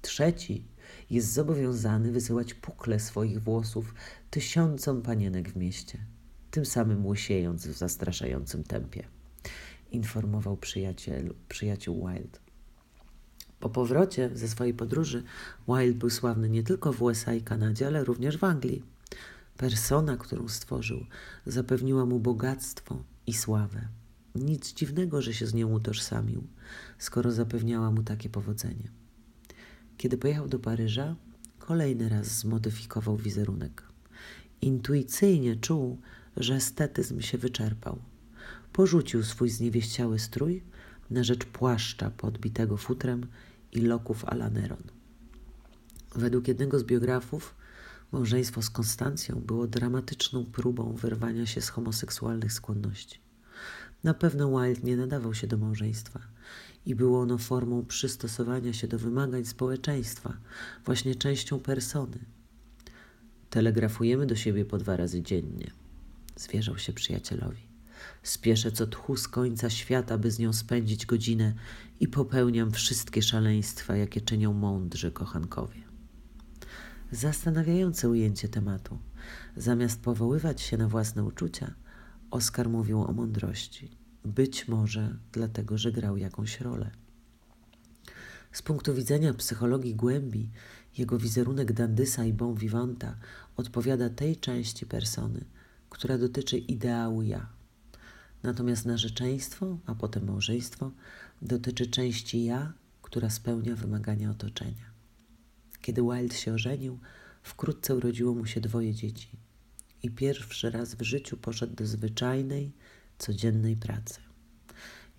trzeci 0.01 0.67
jest 1.09 1.33
zobowiązany 1.33 2.11
wysyłać 2.11 2.53
pukle 2.53 2.99
swoich 2.99 3.43
włosów 3.43 3.93
tysiącom 4.29 5.01
panienek 5.01 5.49
w 5.49 5.55
mieście, 5.55 5.97
tym 6.51 6.65
samym 6.65 7.05
łysiejąc 7.05 7.67
w 7.67 7.77
zastraszającym 7.77 8.63
tempie, 8.63 9.07
informował 9.91 10.57
przyjaciel, 10.57 11.33
przyjaciół 11.49 12.07
Wild. 12.07 12.39
Po 13.59 13.69
powrocie 13.69 14.29
ze 14.33 14.47
swojej 14.47 14.73
podróży 14.73 15.23
Wild 15.67 15.97
był 15.97 16.09
sławny 16.09 16.49
nie 16.49 16.63
tylko 16.63 16.93
w 16.93 17.01
USA 17.01 17.33
i 17.33 17.41
Kanadzie, 17.41 17.87
ale 17.87 18.03
również 18.03 18.37
w 18.37 18.43
Anglii. 18.43 18.83
Persona, 19.57 20.17
którą 20.17 20.47
stworzył, 20.47 21.05
zapewniła 21.45 22.05
mu 22.05 22.19
bogactwo 22.19 23.03
i 23.27 23.33
sławę. 23.33 23.87
Nic 24.35 24.73
dziwnego, 24.73 25.21
że 25.21 25.33
się 25.33 25.47
z 25.47 25.53
nią 25.53 25.71
utożsamił, 25.71 26.43
skoro 26.97 27.31
zapewniała 27.31 27.91
mu 27.91 28.03
takie 28.03 28.29
powodzenie. 28.29 29.02
Kiedy 30.03 30.17
pojechał 30.17 30.47
do 30.47 30.59
Paryża, 30.59 31.15
kolejny 31.59 32.09
raz 32.09 32.27
zmodyfikował 32.27 33.17
wizerunek. 33.17 33.83
Intuicyjnie 34.61 35.55
czuł, 35.55 35.99
że 36.37 36.55
estetyzm 36.55 37.21
się 37.21 37.37
wyczerpał. 37.37 37.99
Porzucił 38.73 39.23
swój 39.23 39.49
zniewieściały 39.49 40.19
strój 40.19 40.63
na 41.09 41.23
rzecz 41.23 41.45
płaszcza 41.45 42.11
podbitego 42.11 42.77
futrem 42.77 43.27
i 43.71 43.81
loków 43.81 44.25
a 44.25 44.35
la 44.35 44.49
Neron. 44.49 44.83
Według 46.15 46.47
jednego 46.47 46.79
z 46.79 46.83
biografów 46.83 47.55
małżeństwo 48.11 48.61
z 48.61 48.69
Konstancją 48.69 49.35
było 49.35 49.67
dramatyczną 49.67 50.45
próbą 50.45 50.93
wyrwania 50.93 51.45
się 51.45 51.61
z 51.61 51.69
homoseksualnych 51.69 52.53
skłonności. 52.53 53.19
Na 54.03 54.13
pewno 54.13 54.61
Wilde 54.61 54.81
nie 54.83 54.97
nadawał 54.97 55.33
się 55.33 55.47
do 55.47 55.57
małżeństwa 55.57 56.32
i 56.85 56.95
było 56.95 57.21
ono 57.21 57.37
formą 57.37 57.85
przystosowania 57.85 58.73
się 58.73 58.87
do 58.87 58.99
wymagań 58.99 59.45
społeczeństwa, 59.45 60.37
właśnie 60.85 61.15
częścią 61.15 61.59
persony. 61.59 62.19
Telegrafujemy 63.49 64.25
do 64.25 64.35
siebie 64.35 64.65
po 64.65 64.77
dwa 64.77 64.97
razy 64.97 65.21
dziennie, 65.21 65.71
zwierzał 66.35 66.77
się 66.77 66.93
przyjacielowi. 66.93 67.73
Spieszę 68.23 68.71
co 68.71 68.87
tchu 68.87 69.17
z 69.17 69.27
końca 69.27 69.69
świata, 69.69 70.17
by 70.17 70.31
z 70.31 70.39
nią 70.39 70.53
spędzić 70.53 71.05
godzinę 71.05 71.53
i 71.99 72.07
popełniam 72.07 72.71
wszystkie 72.71 73.21
szaleństwa, 73.21 73.95
jakie 73.95 74.21
czynią 74.21 74.53
mądrzy 74.53 75.11
kochankowie. 75.11 75.81
Zastanawiające 77.11 78.09
ujęcie 78.09 78.49
tematu. 78.49 78.99
Zamiast 79.57 80.01
powoływać 80.01 80.61
się 80.61 80.77
na 80.77 80.87
własne 80.87 81.23
uczucia, 81.23 81.73
Oskar 82.31 82.69
mówił 82.69 83.03
o 83.03 83.13
mądrości. 83.13 84.02
Być 84.25 84.67
może 84.67 85.17
dlatego, 85.31 85.77
że 85.77 85.91
grał 85.91 86.17
jakąś 86.17 86.61
rolę. 86.61 86.91
Z 88.51 88.61
punktu 88.61 88.93
widzenia 88.93 89.33
psychologii 89.33 89.95
głębi, 89.95 90.49
jego 90.97 91.17
wizerunek 91.19 91.73
dandysa 91.73 92.25
i 92.25 92.33
bon 92.33 92.55
vivanta 92.55 93.15
odpowiada 93.57 94.09
tej 94.09 94.37
części 94.37 94.85
persony, 94.85 95.45
która 95.89 96.17
dotyczy 96.17 96.57
ideału 96.57 97.21
ja. 97.21 97.49
Natomiast 98.43 98.85
narzeczeństwo, 98.85 99.77
a 99.85 99.95
potem 99.95 100.25
małżeństwo, 100.25 100.91
dotyczy 101.41 101.87
części 101.87 102.43
ja, 102.43 102.73
która 103.01 103.29
spełnia 103.29 103.75
wymagania 103.75 104.31
otoczenia. 104.31 104.93
Kiedy 105.81 106.01
Wilde 106.01 106.35
się 106.35 106.53
ożenił, 106.53 106.99
wkrótce 107.43 107.95
urodziło 107.95 108.33
mu 108.33 108.45
się 108.45 108.61
dwoje 108.61 108.93
dzieci 108.93 109.29
i 110.03 110.11
pierwszy 110.11 110.71
raz 110.71 110.95
w 110.95 111.01
życiu 111.01 111.37
poszedł 111.37 111.75
do 111.75 111.85
zwyczajnej, 111.85 112.71
codziennej 113.17 113.75
pracy. 113.75 114.21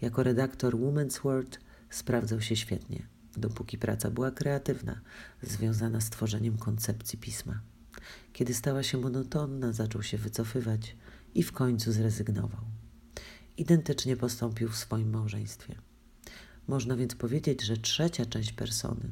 Jako 0.00 0.22
redaktor 0.22 0.74
Women's 0.74 1.22
World 1.22 1.60
sprawdzał 1.90 2.40
się 2.40 2.56
świetnie, 2.56 3.06
dopóki 3.36 3.78
praca 3.78 4.10
była 4.10 4.30
kreatywna, 4.30 5.00
związana 5.42 6.00
z 6.00 6.10
tworzeniem 6.10 6.58
koncepcji 6.58 7.18
pisma. 7.18 7.60
Kiedy 8.32 8.54
stała 8.54 8.82
się 8.82 8.98
monotonna, 8.98 9.72
zaczął 9.72 10.02
się 10.02 10.18
wycofywać 10.18 10.96
i 11.34 11.42
w 11.42 11.52
końcu 11.52 11.92
zrezygnował. 11.92 12.60
Identycznie 13.56 14.16
postąpił 14.16 14.68
w 14.68 14.76
swoim 14.76 15.10
małżeństwie. 15.10 15.74
Można 16.68 16.96
więc 16.96 17.14
powiedzieć, 17.14 17.62
że 17.62 17.76
trzecia 17.76 18.26
część 18.26 18.52
persony, 18.52 19.10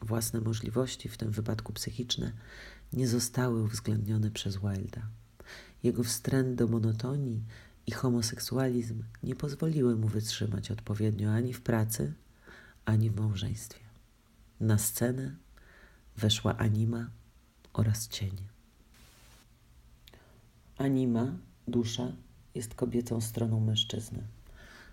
własne 0.00 0.40
możliwości, 0.40 1.08
w 1.08 1.16
tym 1.16 1.30
wypadku 1.30 1.72
psychiczne, 1.72 2.32
nie 2.92 3.08
zostały 3.08 3.62
uwzględnione 3.62 4.30
przez 4.30 4.56
Wilda. 4.56 5.02
Jego 5.82 6.04
wstręt 6.04 6.54
do 6.54 6.68
monotonii 6.68 7.44
i 7.86 7.92
homoseksualizm 7.92 9.02
nie 9.22 9.34
pozwoliły 9.34 9.96
mu 9.96 10.08
wytrzymać 10.08 10.70
odpowiednio 10.70 11.32
ani 11.32 11.52
w 11.52 11.62
pracy, 11.62 12.12
ani 12.84 13.10
w 13.10 13.16
małżeństwie. 13.20 13.80
Na 14.60 14.78
scenę 14.78 15.36
weszła 16.16 16.56
anima 16.56 17.10
oraz 17.72 18.08
cień. 18.08 18.36
Anima, 20.78 21.32
dusza, 21.68 22.12
jest 22.54 22.74
kobiecą 22.74 23.20
stroną 23.20 23.60
mężczyzny. 23.60 24.22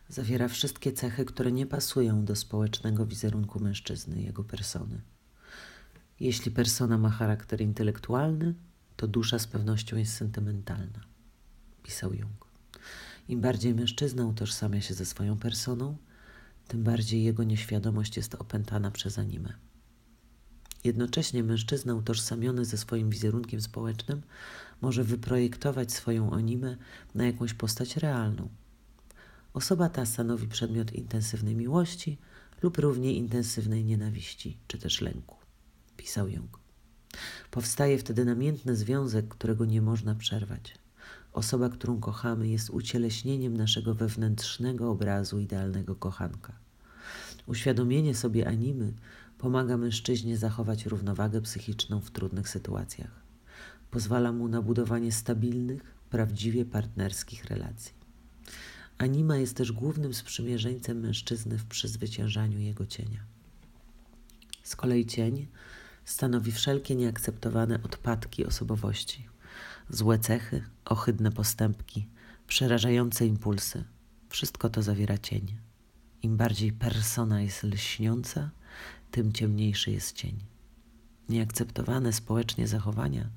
Zawiera 0.10 0.48
wszystkie 0.48 0.92
cechy, 0.92 1.26
które 1.26 1.52
nie 1.52 1.66
pasują 1.66 2.26
do 2.26 2.36
społecznego 2.36 3.06
wizerunku 3.06 3.60
mężczyzny, 3.60 4.22
jego 4.22 4.44
persony. 4.44 5.02
Jeśli 6.20 6.52
persona 6.52 6.98
ma 6.98 7.10
charakter 7.10 7.62
intelektualny, 7.62 8.56
to 8.96 9.08
dusza 9.08 9.40
z 9.40 9.48
pewnością 9.48 9.98
jest 9.98 10.14
sentymentalna, 10.14 11.00
pisał 11.84 12.14
Jung. 12.14 12.49
Im 13.30 13.42
bardziej 13.42 13.76
mężczyzna 13.76 14.26
utożsamia 14.26 14.82
się 14.82 14.94
ze 14.94 15.06
swoją 15.06 15.38
personą, 15.38 15.98
tym 16.68 16.84
bardziej 16.84 17.24
jego 17.24 17.44
nieświadomość 17.44 18.18
jest 18.18 18.36
opętana 18.36 18.92
przez 18.92 19.20
animę. 19.20 19.54
Jednocześnie 20.84 21.44
mężczyzna 21.44 21.96
utożsamiony 21.96 22.66
ze 22.66 22.78
swoim 22.78 23.10
wizerunkiem 23.10 23.62
społecznym 23.62 24.22
może 24.82 25.04
wyprojektować 25.04 25.92
swoją 25.92 26.32
animę 26.32 26.78
na 27.16 27.26
jakąś 27.26 27.54
postać 27.54 27.98
realną. 27.98 28.50
Osoba 29.54 29.90
ta 29.90 30.06
stanowi 30.06 30.48
przedmiot 30.48 30.94
intensywnej 30.94 31.56
miłości 31.56 32.18
lub 32.62 32.78
równie 32.78 33.14
intensywnej 33.14 33.86
nienawiści 33.86 34.58
czy 34.68 34.78
też 34.78 35.02
lęku, 35.02 35.36
pisał 35.98 36.30
Jung. 36.30 36.60
Powstaje 37.52 37.98
wtedy 37.98 38.26
namiętny 38.26 38.76
związek, 38.76 39.28
którego 39.28 39.66
nie 39.66 39.82
można 39.82 40.16
przerwać. 40.16 40.76
Osoba, 41.34 41.70
którą 41.70 42.00
kochamy, 42.00 42.48
jest 42.48 42.70
ucieleśnieniem 42.70 43.58
naszego 43.58 43.94
wewnętrznego 43.94 44.92
obrazu 44.92 45.40
idealnego 45.40 45.96
kochanka. 45.96 46.54
Uświadomienie 47.48 48.16
sobie 48.16 48.48
animy 48.48 48.94
pomaga 49.38 49.78
mężczyźnie 49.78 50.38
zachować 50.38 50.86
równowagę 50.86 51.42
psychiczną 51.42 52.02
w 52.02 52.12
trudnych 52.12 52.50
sytuacjach. 52.50 53.12
Pozwala 53.92 54.32
mu 54.32 54.48
na 54.48 54.62
budowanie 54.62 55.12
stabilnych, 55.12 55.82
prawdziwie 56.10 56.66
partnerskich 56.66 57.46
relacji. 57.46 57.94
Anima 58.98 59.38
jest 59.38 59.58
też 59.58 59.72
głównym 59.72 60.14
sprzymierzeńcem 60.14 61.00
mężczyzny 61.00 61.58
w 61.58 61.66
przezwyciężaniu 61.66 62.60
jego 62.60 62.86
cienia. 62.86 63.20
Z 64.64 64.76
kolei 64.76 65.06
cień 65.06 65.48
stanowi 66.06 66.52
wszelkie 66.52 66.96
nieakceptowane 66.96 67.84
odpadki 67.84 68.46
osobowości 68.46 69.30
złe 69.90 70.20
cechy, 70.20 70.64
ohydne 70.86 71.32
postępki, 71.32 72.08
przerażające 72.48 73.26
impulsy. 73.26 73.84
Wszystko 74.30 74.70
to 74.70 74.82
zawiera 74.82 75.18
cień. 75.18 75.58
Im 76.24 76.38
bardziej 76.38 76.74
persona 76.74 77.42
jest 77.42 77.64
lśniąca, 77.64 78.50
tym 79.12 79.34
ciemniejszy 79.34 79.92
jest 79.92 80.16
cień. 80.16 80.40
Nieakceptowane 81.30 82.14
społecznie 82.14 82.68
zachowania, 82.68 83.30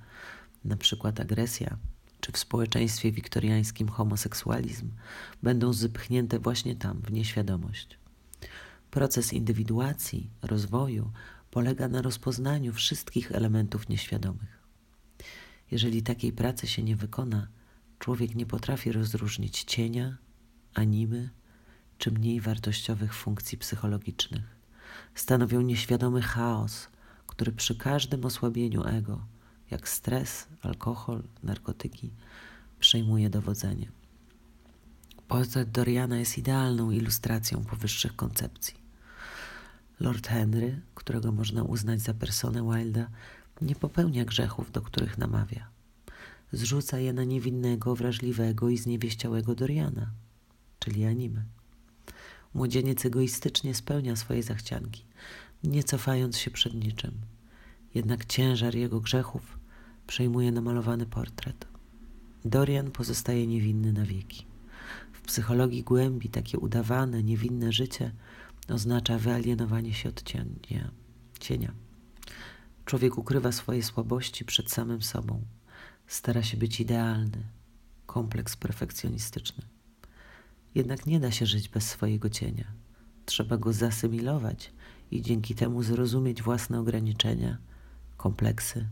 na 0.64 0.76
przykład 0.76 1.20
agresja, 1.20 1.76
czy 2.20 2.32
w 2.32 2.38
społeczeństwie 2.38 3.12
wiktoriańskim 3.12 3.88
homoseksualizm, 3.88 4.90
będą 5.42 5.72
zepchnięte 5.72 6.38
właśnie 6.38 6.76
tam, 6.76 7.00
w 7.00 7.12
nieświadomość. 7.12 7.98
Proces 8.90 9.32
indywiduacji, 9.32 10.30
rozwoju 10.42 11.10
polega 11.50 11.88
na 11.88 12.02
rozpoznaniu 12.02 12.72
wszystkich 12.72 13.32
elementów 13.32 13.88
nieświadomych. 13.88 14.61
Jeżeli 15.72 16.02
takiej 16.02 16.32
pracy 16.32 16.66
się 16.66 16.82
nie 16.82 16.96
wykona, 16.96 17.48
człowiek 17.98 18.34
nie 18.34 18.46
potrafi 18.46 18.92
rozróżnić 18.92 19.62
cienia, 19.62 20.16
animy 20.74 21.30
czy 21.98 22.10
mniej 22.10 22.40
wartościowych 22.40 23.14
funkcji 23.14 23.58
psychologicznych. 23.58 24.56
Stanowią 25.14 25.60
nieświadomy 25.60 26.22
chaos, 26.22 26.88
który 27.26 27.52
przy 27.52 27.74
każdym 27.74 28.24
osłabieniu 28.24 28.84
ego, 28.84 29.26
jak 29.70 29.88
stres, 29.88 30.48
alkohol, 30.62 31.22
narkotyki, 31.42 32.10
przejmuje 32.80 33.30
dowodzenie. 33.30 33.88
Portret 35.28 35.70
Doriana 35.70 36.18
jest 36.18 36.38
idealną 36.38 36.90
ilustracją 36.90 37.64
powyższych 37.64 38.16
koncepcji. 38.16 38.74
Lord 40.00 40.26
Henry, 40.28 40.80
którego 40.94 41.32
można 41.32 41.62
uznać 41.62 42.00
za 42.00 42.14
personę 42.14 42.62
Wilda, 42.62 43.10
nie 43.60 43.74
popełnia 43.74 44.24
grzechów, 44.24 44.72
do 44.72 44.80
których 44.82 45.18
namawia. 45.18 45.68
Zrzuca 46.52 46.98
je 46.98 47.12
na 47.12 47.24
niewinnego, 47.24 47.96
wrażliwego 47.96 48.68
i 48.68 48.78
zniewieściałego 48.78 49.54
Doriana, 49.54 50.10
czyli 50.78 51.04
anime. 51.04 51.44
Młodzieniec 52.54 53.04
egoistycznie 53.04 53.74
spełnia 53.74 54.16
swoje 54.16 54.42
zachcianki, 54.42 55.04
nie 55.64 55.84
cofając 55.84 56.38
się 56.38 56.50
przed 56.50 56.74
niczym. 56.74 57.12
Jednak 57.94 58.24
ciężar 58.24 58.74
jego 58.74 59.00
grzechów 59.00 59.58
przejmuje 60.06 60.52
namalowany 60.52 61.06
portret. 61.06 61.66
Dorian 62.44 62.90
pozostaje 62.90 63.46
niewinny 63.46 63.92
na 63.92 64.04
wieki. 64.04 64.46
W 65.12 65.20
psychologii 65.20 65.82
głębi 65.82 66.28
takie 66.28 66.58
udawane, 66.58 67.22
niewinne 67.22 67.72
życie 67.72 68.12
oznacza 68.68 69.18
wyalienowanie 69.18 69.94
się 69.94 70.08
od 70.08 70.22
cienia. 70.22 70.90
cienia. 71.40 71.72
Człowiek 72.84 73.18
ukrywa 73.18 73.52
swoje 73.52 73.82
słabości 73.82 74.44
przed 74.44 74.70
samym 74.70 75.02
sobą. 75.02 75.42
Stara 76.06 76.42
się 76.42 76.56
być 76.56 76.80
idealny. 76.80 77.46
Kompleks 78.06 78.56
perfekcjonistyczny. 78.56 79.64
Jednak 80.74 81.06
nie 81.06 81.20
da 81.20 81.30
się 81.30 81.46
żyć 81.46 81.68
bez 81.68 81.88
swojego 81.88 82.30
cienia. 82.30 82.72
Trzeba 83.26 83.56
go 83.56 83.72
zasymilować 83.72 84.72
i 85.10 85.22
dzięki 85.22 85.54
temu 85.54 85.82
zrozumieć 85.82 86.42
własne 86.42 86.80
ograniczenia, 86.80 87.58
kompleksy 88.16 88.88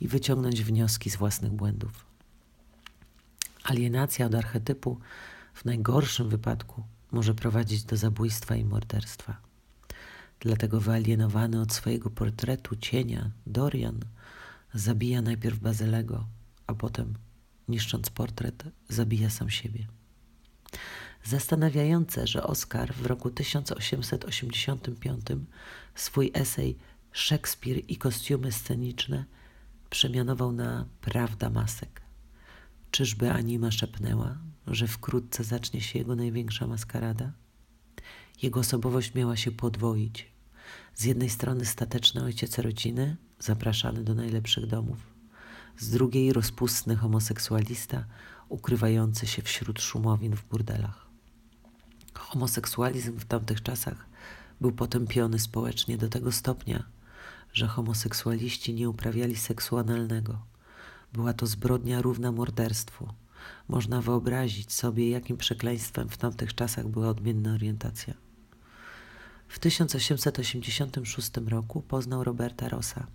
i 0.00 0.08
wyciągnąć 0.08 0.62
wnioski 0.62 1.10
z 1.10 1.16
własnych 1.16 1.52
błędów. 1.52 2.06
Alienacja 3.64 4.26
od 4.26 4.34
archetypu 4.34 4.98
w 5.54 5.64
najgorszym 5.64 6.28
wypadku 6.28 6.82
może 7.12 7.34
prowadzić 7.34 7.84
do 7.84 7.96
zabójstwa 7.96 8.56
i 8.56 8.64
morderstwa. 8.64 9.47
Dlatego 10.40 10.80
wyalienowany 10.80 11.60
od 11.60 11.72
swojego 11.72 12.10
portretu 12.10 12.76
cienia 12.76 13.30
Dorian 13.46 14.00
zabija 14.74 15.22
najpierw 15.22 15.58
Bazylego, 15.58 16.26
a 16.66 16.74
potem, 16.74 17.14
niszcząc 17.68 18.10
portret, 18.10 18.64
zabija 18.88 19.30
sam 19.30 19.50
siebie. 19.50 19.86
Zastanawiające, 21.24 22.26
że 22.26 22.42
Oscar 22.42 22.94
w 22.94 23.06
roku 23.06 23.30
1885 23.30 25.24
swój 25.94 26.30
esej 26.34 26.78
Szekspir 27.12 27.82
i 27.88 27.96
kostiumy 27.96 28.52
sceniczne 28.52 29.24
przemianował 29.90 30.52
na 30.52 30.86
Prawda 31.00 31.50
masek. 31.50 32.02
Czyżby 32.90 33.32
Anima 33.32 33.70
szepnęła, 33.70 34.38
że 34.66 34.86
wkrótce 34.86 35.44
zacznie 35.44 35.80
się 35.80 35.98
jego 35.98 36.16
największa 36.16 36.66
maskarada? 36.66 37.32
Jego 38.42 38.60
osobowość 38.60 39.14
miała 39.14 39.36
się 39.36 39.50
podwoić. 39.50 40.37
Z 40.94 41.04
jednej 41.04 41.30
strony 41.30 41.66
stateczny 41.66 42.24
ojciec 42.24 42.58
rodziny, 42.58 43.16
zapraszany 43.38 44.04
do 44.04 44.14
najlepszych 44.14 44.66
domów, 44.66 44.98
z 45.78 45.90
drugiej 45.90 46.32
rozpustny 46.32 46.96
homoseksualista, 46.96 48.04
ukrywający 48.48 49.26
się 49.26 49.42
wśród 49.42 49.80
szumowin 49.80 50.36
w 50.36 50.44
burdelach. 50.44 51.06
Homoseksualizm 52.14 53.18
w 53.18 53.24
tamtych 53.24 53.62
czasach 53.62 54.06
był 54.60 54.72
potępiony 54.72 55.38
społecznie 55.38 55.98
do 55.98 56.08
tego 56.08 56.32
stopnia, 56.32 56.84
że 57.52 57.66
homoseksualiści 57.66 58.74
nie 58.74 58.88
uprawiali 58.88 59.36
seksu 59.36 59.78
analnego. 59.78 60.38
Była 61.12 61.32
to 61.32 61.46
zbrodnia 61.46 62.02
równa 62.02 62.32
morderstwu. 62.32 63.08
Można 63.68 64.02
wyobrazić 64.02 64.72
sobie, 64.72 65.10
jakim 65.10 65.36
przekleństwem 65.36 66.08
w 66.08 66.16
tamtych 66.16 66.54
czasach 66.54 66.88
była 66.88 67.08
odmienna 67.08 67.52
orientacja. 67.52 68.14
W 69.48 69.58
1886 69.58 71.30
roku 71.46 71.82
poznał 71.82 72.24
Roberta 72.24 72.68
Rossa, 72.68 73.06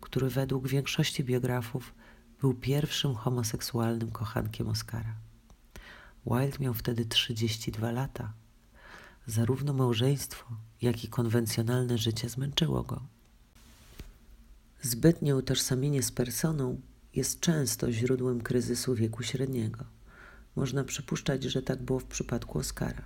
który 0.00 0.30
według 0.30 0.68
większości 0.68 1.24
biografów 1.24 1.94
był 2.40 2.54
pierwszym 2.54 3.14
homoseksualnym 3.14 4.10
kochankiem 4.10 4.68
Oscara. 4.68 5.14
Wilde 6.26 6.58
miał 6.60 6.74
wtedy 6.74 7.04
32 7.04 7.92
lata. 7.92 8.32
Zarówno 9.26 9.72
małżeństwo, 9.72 10.46
jak 10.82 11.04
i 11.04 11.08
konwencjonalne 11.08 11.98
życie 11.98 12.28
zmęczyło 12.28 12.82
go. 12.82 13.02
Zbytnie 14.82 15.36
utożsamienie 15.36 16.02
z 16.02 16.12
personą 16.12 16.80
jest 17.14 17.40
często 17.40 17.92
źródłem 17.92 18.40
kryzysu 18.40 18.94
wieku 18.94 19.22
średniego. 19.22 19.84
Można 20.56 20.84
przypuszczać, 20.84 21.42
że 21.44 21.62
tak 21.62 21.82
było 21.82 21.98
w 21.98 22.04
przypadku 22.04 22.58
Oscara. 22.58 23.02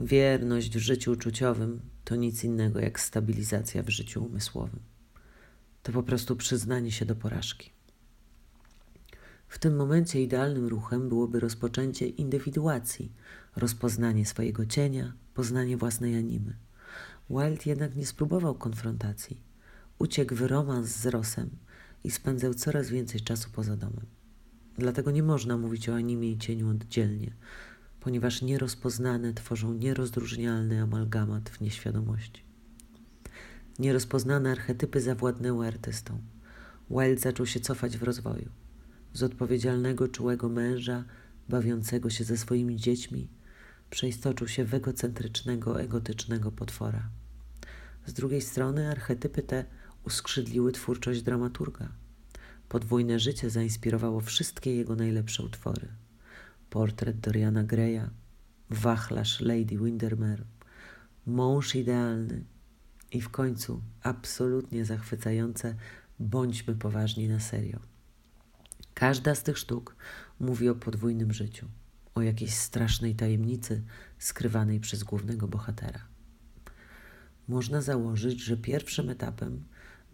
Wierność 0.00 0.76
w 0.76 0.80
życiu 0.80 1.12
uczuciowym 1.12 1.80
to 2.04 2.16
nic 2.16 2.44
innego 2.44 2.80
jak 2.80 3.00
stabilizacja 3.00 3.82
w 3.82 3.88
życiu 3.88 4.24
umysłowym. 4.24 4.80
To 5.82 5.92
po 5.92 6.02
prostu 6.02 6.36
przyznanie 6.36 6.92
się 6.92 7.04
do 7.04 7.16
porażki. 7.16 7.70
W 9.48 9.58
tym 9.58 9.76
momencie 9.76 10.22
idealnym 10.22 10.66
ruchem 10.66 11.08
byłoby 11.08 11.40
rozpoczęcie 11.40 12.06
indywiduacji, 12.06 13.12
rozpoznanie 13.56 14.26
swojego 14.26 14.66
cienia, 14.66 15.12
poznanie 15.34 15.76
własnej 15.76 16.16
animy. 16.16 16.56
Wilde 17.30 17.62
jednak 17.66 17.96
nie 17.96 18.06
spróbował 18.06 18.54
konfrontacji. 18.54 19.42
Uciekł 19.98 20.34
w 20.34 20.42
romans 20.42 20.88
z 20.88 21.06
Rosem 21.06 21.50
i 22.04 22.10
spędzał 22.10 22.54
coraz 22.54 22.90
więcej 22.90 23.20
czasu 23.20 23.50
poza 23.52 23.76
domem. 23.76 24.06
Dlatego 24.78 25.10
nie 25.10 25.22
można 25.22 25.56
mówić 25.56 25.88
o 25.88 25.94
animie 25.94 26.30
i 26.30 26.38
cieniu 26.38 26.70
oddzielnie, 26.70 27.32
ponieważ 28.00 28.42
nierozpoznane 28.42 29.34
tworzą 29.34 29.74
nierozróżnialny 29.74 30.82
amalgamat 30.82 31.50
w 31.50 31.60
nieświadomości. 31.60 32.42
Nierozpoznane 33.78 34.50
archetypy 34.50 35.00
zawładnęły 35.00 35.66
artystą. 35.66 36.20
Wilde 36.90 37.20
zaczął 37.20 37.46
się 37.46 37.60
cofać 37.60 37.98
w 37.98 38.02
rozwoju 38.02 38.50
z 39.12 39.22
odpowiedzialnego, 39.22 40.08
czułego 40.08 40.48
męża, 40.48 41.04
bawiącego 41.48 42.10
się 42.10 42.24
ze 42.24 42.36
swoimi 42.36 42.76
dziećmi, 42.76 43.28
przeistoczył 43.90 44.48
się 44.48 44.64
w 44.64 44.74
egocentrycznego, 44.74 45.80
egotycznego 45.80 46.52
potwora. 46.52 47.10
Z 48.06 48.12
drugiej 48.12 48.40
strony 48.40 48.90
archetypy 48.90 49.42
te 49.42 49.64
uskrzydliły 50.04 50.72
twórczość 50.72 51.22
dramaturga. 51.22 51.88
Podwójne 52.68 53.18
życie 53.18 53.50
zainspirowało 53.50 54.20
wszystkie 54.20 54.74
jego 54.74 54.96
najlepsze 54.96 55.42
utwory. 55.42 55.88
Portret 56.70 57.20
Doriana 57.20 57.64
Greya, 57.64 58.10
wachlarz 58.70 59.40
Lady 59.40 59.78
Windermere, 59.78 60.44
mąż 61.26 61.74
idealny 61.74 62.44
i 63.12 63.20
w 63.20 63.28
końcu 63.28 63.82
absolutnie 64.02 64.84
zachwycające 64.84 65.74
Bądźmy 66.18 66.74
poważni 66.74 67.28
na 67.28 67.40
serio. 67.40 67.78
Każda 68.94 69.34
z 69.34 69.42
tych 69.42 69.58
sztuk 69.58 69.96
mówi 70.40 70.68
o 70.68 70.74
podwójnym 70.74 71.32
życiu, 71.32 71.66
o 72.14 72.22
jakiejś 72.22 72.54
strasznej 72.54 73.14
tajemnicy 73.14 73.82
skrywanej 74.18 74.80
przez 74.80 75.04
głównego 75.04 75.48
bohatera. 75.48 76.00
Można 77.48 77.80
założyć, 77.82 78.40
że 78.40 78.56
pierwszym 78.56 79.10
etapem 79.10 79.64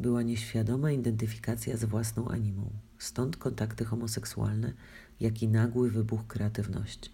była 0.01 0.23
nieświadoma 0.23 0.93
identyfikacja 0.93 1.77
z 1.77 1.85
własną 1.85 2.29
animą, 2.29 2.71
stąd 2.99 3.37
kontakty 3.37 3.85
homoseksualne, 3.85 4.73
jak 5.21 5.43
i 5.43 5.49
nagły 5.49 5.91
wybuch 5.91 6.27
kreatywności. 6.27 7.11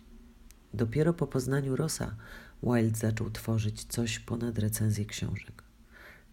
Dopiero 0.74 1.14
po 1.14 1.26
poznaniu 1.26 1.76
Rosa 1.76 2.16
Wilde 2.62 2.98
zaczął 2.98 3.30
tworzyć 3.30 3.84
coś 3.84 4.18
ponad 4.18 4.58
recenzję 4.58 5.06
książek. 5.06 5.62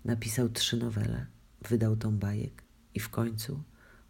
Napisał 0.06 0.50
trzy 0.50 0.78
nowele, 0.78 1.26
wydał 1.70 1.98
tom 1.98 2.20
bajek 2.20 2.64
i 2.96 3.00
w 3.00 3.10
końcu 3.10 3.64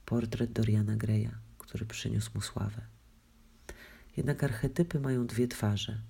portret 0.06 0.52
Doriana 0.52 0.96
Greya, 0.96 1.32
który 1.58 1.86
przyniósł 1.86 2.32
mu 2.36 2.42
sławę. 2.42 2.82
Jednak 4.18 4.44
archetypy 4.44 5.00
mają 5.00 5.28
dwie 5.28 5.48
twarze, 5.48 6.02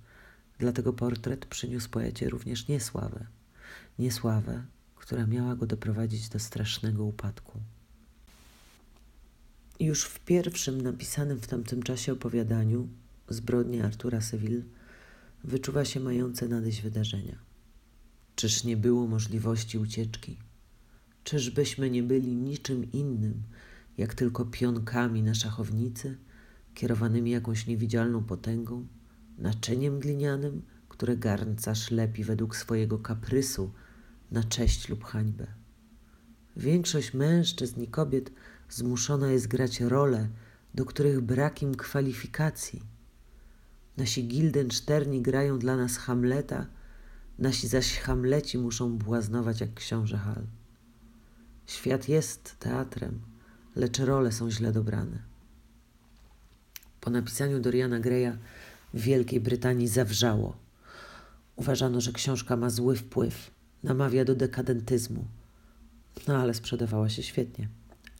dlatego 0.58 0.92
portret 0.92 1.46
przyniósł 1.46 1.90
poecie 1.90 2.28
również 2.28 2.68
niesławę. 2.68 3.26
niesławę, 3.98 4.64
która 4.96 5.26
miała 5.26 5.56
go 5.56 5.66
doprowadzić 5.66 6.28
do 6.28 6.38
strasznego 6.38 7.04
upadku. 7.04 7.60
Już 9.80 10.04
w 10.04 10.20
pierwszym 10.20 10.80
napisanym 10.80 11.40
w 11.40 11.46
tamtym 11.46 11.82
czasie 11.82 12.12
opowiadaniu 12.12 12.88
Zbrodnie 13.28 13.84
Artura 13.84 14.20
Seville 14.20 14.62
wyczuwa 15.44 15.84
się 15.84 16.00
mające 16.00 16.48
nadejść 16.48 16.82
wydarzenia. 16.82 17.38
Czyż 18.36 18.64
nie 18.64 18.76
było 18.76 19.06
możliwości 19.06 19.78
ucieczki? 19.78 20.38
Czyżbyśmy 21.24 21.90
nie 21.90 22.02
byli 22.02 22.36
niczym 22.36 22.92
innym, 22.92 23.42
jak 23.98 24.14
tylko 24.14 24.44
pionkami 24.44 25.22
na 25.22 25.34
szachownicy, 25.34 26.18
kierowanymi 26.74 27.30
jakąś 27.30 27.66
niewidzialną 27.66 28.24
potęgą, 28.24 28.86
naczyniem 29.38 30.00
glinianym, 30.00 30.62
które 30.88 31.16
garncarz 31.16 31.90
lepi 31.90 32.24
według 32.24 32.56
swojego 32.56 32.98
kaprysu 32.98 33.72
na 34.30 34.44
cześć 34.44 34.88
lub 34.88 35.04
hańbę. 35.04 35.46
Większość 36.56 37.14
mężczyzn 37.14 37.82
i 37.82 37.88
kobiet 37.88 38.30
zmuszona 38.70 39.30
jest 39.30 39.48
grać 39.48 39.80
role, 39.80 40.28
do 40.74 40.84
których 40.84 41.20
brak 41.20 41.62
im 41.62 41.74
kwalifikacji. 41.74 42.82
Nasi 43.96 44.28
Gildensterni 44.28 45.22
grają 45.22 45.58
dla 45.58 45.76
nas 45.76 45.96
Hamleta, 45.96 46.66
nasi 47.38 47.68
zaś 47.68 47.98
Hamleci 47.98 48.58
muszą 48.58 48.98
błaznować 48.98 49.60
jak 49.60 49.74
książę 49.74 50.16
Hal. 50.16 50.46
Świat 51.66 52.08
jest 52.08 52.56
teatrem, 52.58 53.20
lecz 53.76 53.98
role 53.98 54.32
są 54.32 54.50
źle 54.50 54.72
dobrane. 54.72 55.22
Po 57.00 57.10
napisaniu 57.10 57.60
Doriana 57.60 58.00
Greya 58.00 58.32
w 58.94 59.00
Wielkiej 59.00 59.40
Brytanii 59.40 59.88
zawrzało. 59.88 60.56
Uważano, 61.56 62.00
że 62.00 62.12
książka 62.12 62.56
ma 62.56 62.70
zły 62.70 62.96
wpływ, 62.96 63.50
namawia 63.82 64.24
do 64.24 64.34
dekadentyzmu. 64.34 65.24
No 66.28 66.36
ale 66.36 66.54
sprzedawała 66.54 67.08
się 67.08 67.22
świetnie. 67.22 67.68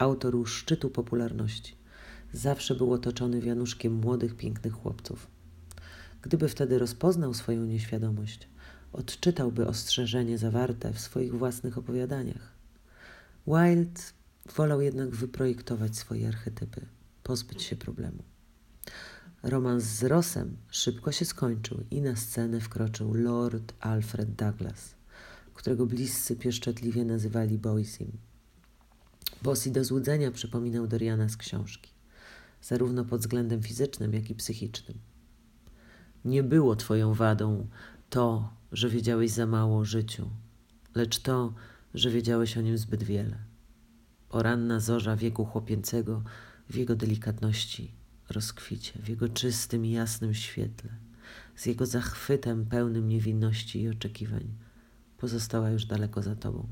Autor 0.01 0.35
u 0.35 0.47
szczytu 0.47 0.91
popularności. 0.91 1.77
Zawsze 2.33 2.75
był 2.75 2.93
otoczony 2.93 3.41
wianuszkiem 3.41 3.93
młodych, 3.93 4.37
pięknych 4.37 4.73
chłopców. 4.73 5.27
Gdyby 6.23 6.49
wtedy 6.49 6.79
rozpoznał 6.79 7.35
swoją 7.35 7.65
nieświadomość, 7.65 8.49
odczytałby 8.93 9.67
ostrzeżenie 9.67 10.39
zawarte 10.39 10.93
w 10.93 11.01
swoich 11.01 11.35
własnych 11.35 11.79
opowiadaniach. 11.79 12.53
Wilde 13.47 14.01
wolał 14.57 14.81
jednak 14.81 15.11
wyprojektować 15.11 15.97
swoje 15.97 16.29
archetypy, 16.29 16.87
pozbyć 17.23 17.63
się 17.63 17.77
problemu. 17.77 18.23
Romans 19.43 19.85
z 19.85 20.05
Rossem 20.05 20.57
szybko 20.71 21.13
się 21.13 21.25
skończył 21.25 21.85
i 21.91 22.03
na 22.03 22.17
scenę 22.17 22.61
wkroczył 22.61 23.15
Lord 23.15 23.73
Alfred 23.81 24.35
Douglas, 24.35 24.95
którego 25.55 25.87
bliscy 25.87 26.37
pieszczotliwie 26.37 27.05
nazywali 27.05 27.59
Boysim. 27.59 28.13
Bossy 29.43 29.71
do 29.71 29.85
złudzenia 29.85 30.31
przypominał 30.31 30.87
Doriana 30.87 31.29
z 31.29 31.37
książki, 31.37 31.91
zarówno 32.63 33.05
pod 33.05 33.21
względem 33.21 33.63
fizycznym, 33.63 34.15
jak 34.15 34.31
i 34.31 34.35
psychicznym. 34.35 34.99
Nie 36.25 36.43
było 36.43 36.77
twoją 36.77 37.15
wadą 37.15 37.67
to, 38.11 38.53
że 38.73 38.89
wiedziałeś 38.89 39.31
za 39.31 39.47
mało 39.47 39.79
o 39.79 39.85
życiu, 39.85 40.31
lecz 40.95 41.19
to, 41.19 41.55
że 41.95 42.11
wiedziałeś 42.11 42.57
o 42.57 42.61
nim 42.61 42.79
zbyt 42.79 43.03
wiele. 43.03 43.39
Poranna 44.29 44.81
zorza 44.81 45.17
wieku 45.17 45.45
chłopięcego 45.45 46.23
w 46.71 46.75
jego 46.75 46.97
delikatności, 46.97 47.91
rozkwicie, 48.31 48.99
w 49.03 49.09
jego 49.09 49.29
czystym 49.29 49.87
i 49.87 49.91
jasnym 49.91 50.35
świetle, 50.35 50.91
z 51.57 51.67
jego 51.67 51.87
zachwytem 51.87 52.67
pełnym 52.67 53.09
niewinności 53.09 53.83
i 53.83 53.89
oczekiwań, 53.89 54.55
pozostała 55.19 55.71
już 55.71 55.85
daleko 55.85 56.23
za 56.23 56.37
tobą. 56.37 56.67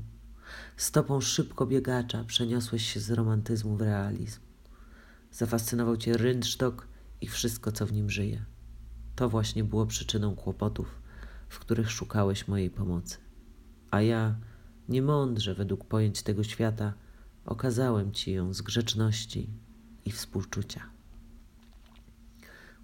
Stopą 0.77 1.21
szybko 1.21 1.65
biegacza 1.65 2.23
przeniosłeś 2.23 2.93
się 2.93 2.99
z 2.99 3.11
romantyzmu 3.11 3.75
w 3.75 3.81
realizm. 3.81 4.39
Zafascynował 5.31 5.97
cię 5.97 6.17
rynsztok 6.17 6.87
i 7.21 7.27
wszystko, 7.27 7.71
co 7.71 7.85
w 7.85 7.93
nim 7.93 8.09
żyje. 8.09 8.45
To 9.15 9.29
właśnie 9.29 9.63
było 9.63 9.85
przyczyną 9.85 10.35
kłopotów, 10.35 11.01
w 11.49 11.59
których 11.59 11.91
szukałeś 11.91 12.47
mojej 12.47 12.69
pomocy. 12.69 13.17
A 13.91 14.01
ja, 14.01 14.35
niemądrze 14.89 15.55
według 15.55 15.85
pojęć 15.85 16.23
tego 16.23 16.43
świata, 16.43 16.93
okazałem 17.45 18.11
ci 18.11 18.31
ją 18.31 18.53
z 18.53 18.61
grzeczności 18.61 19.49
i 20.05 20.11
współczucia. 20.11 20.81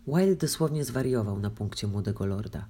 Wilde 0.07 0.35
dosłownie 0.35 0.85
zwariował 0.85 1.39
na 1.39 1.49
punkcie 1.49 1.87
młodego 1.87 2.25
lorda. 2.25 2.67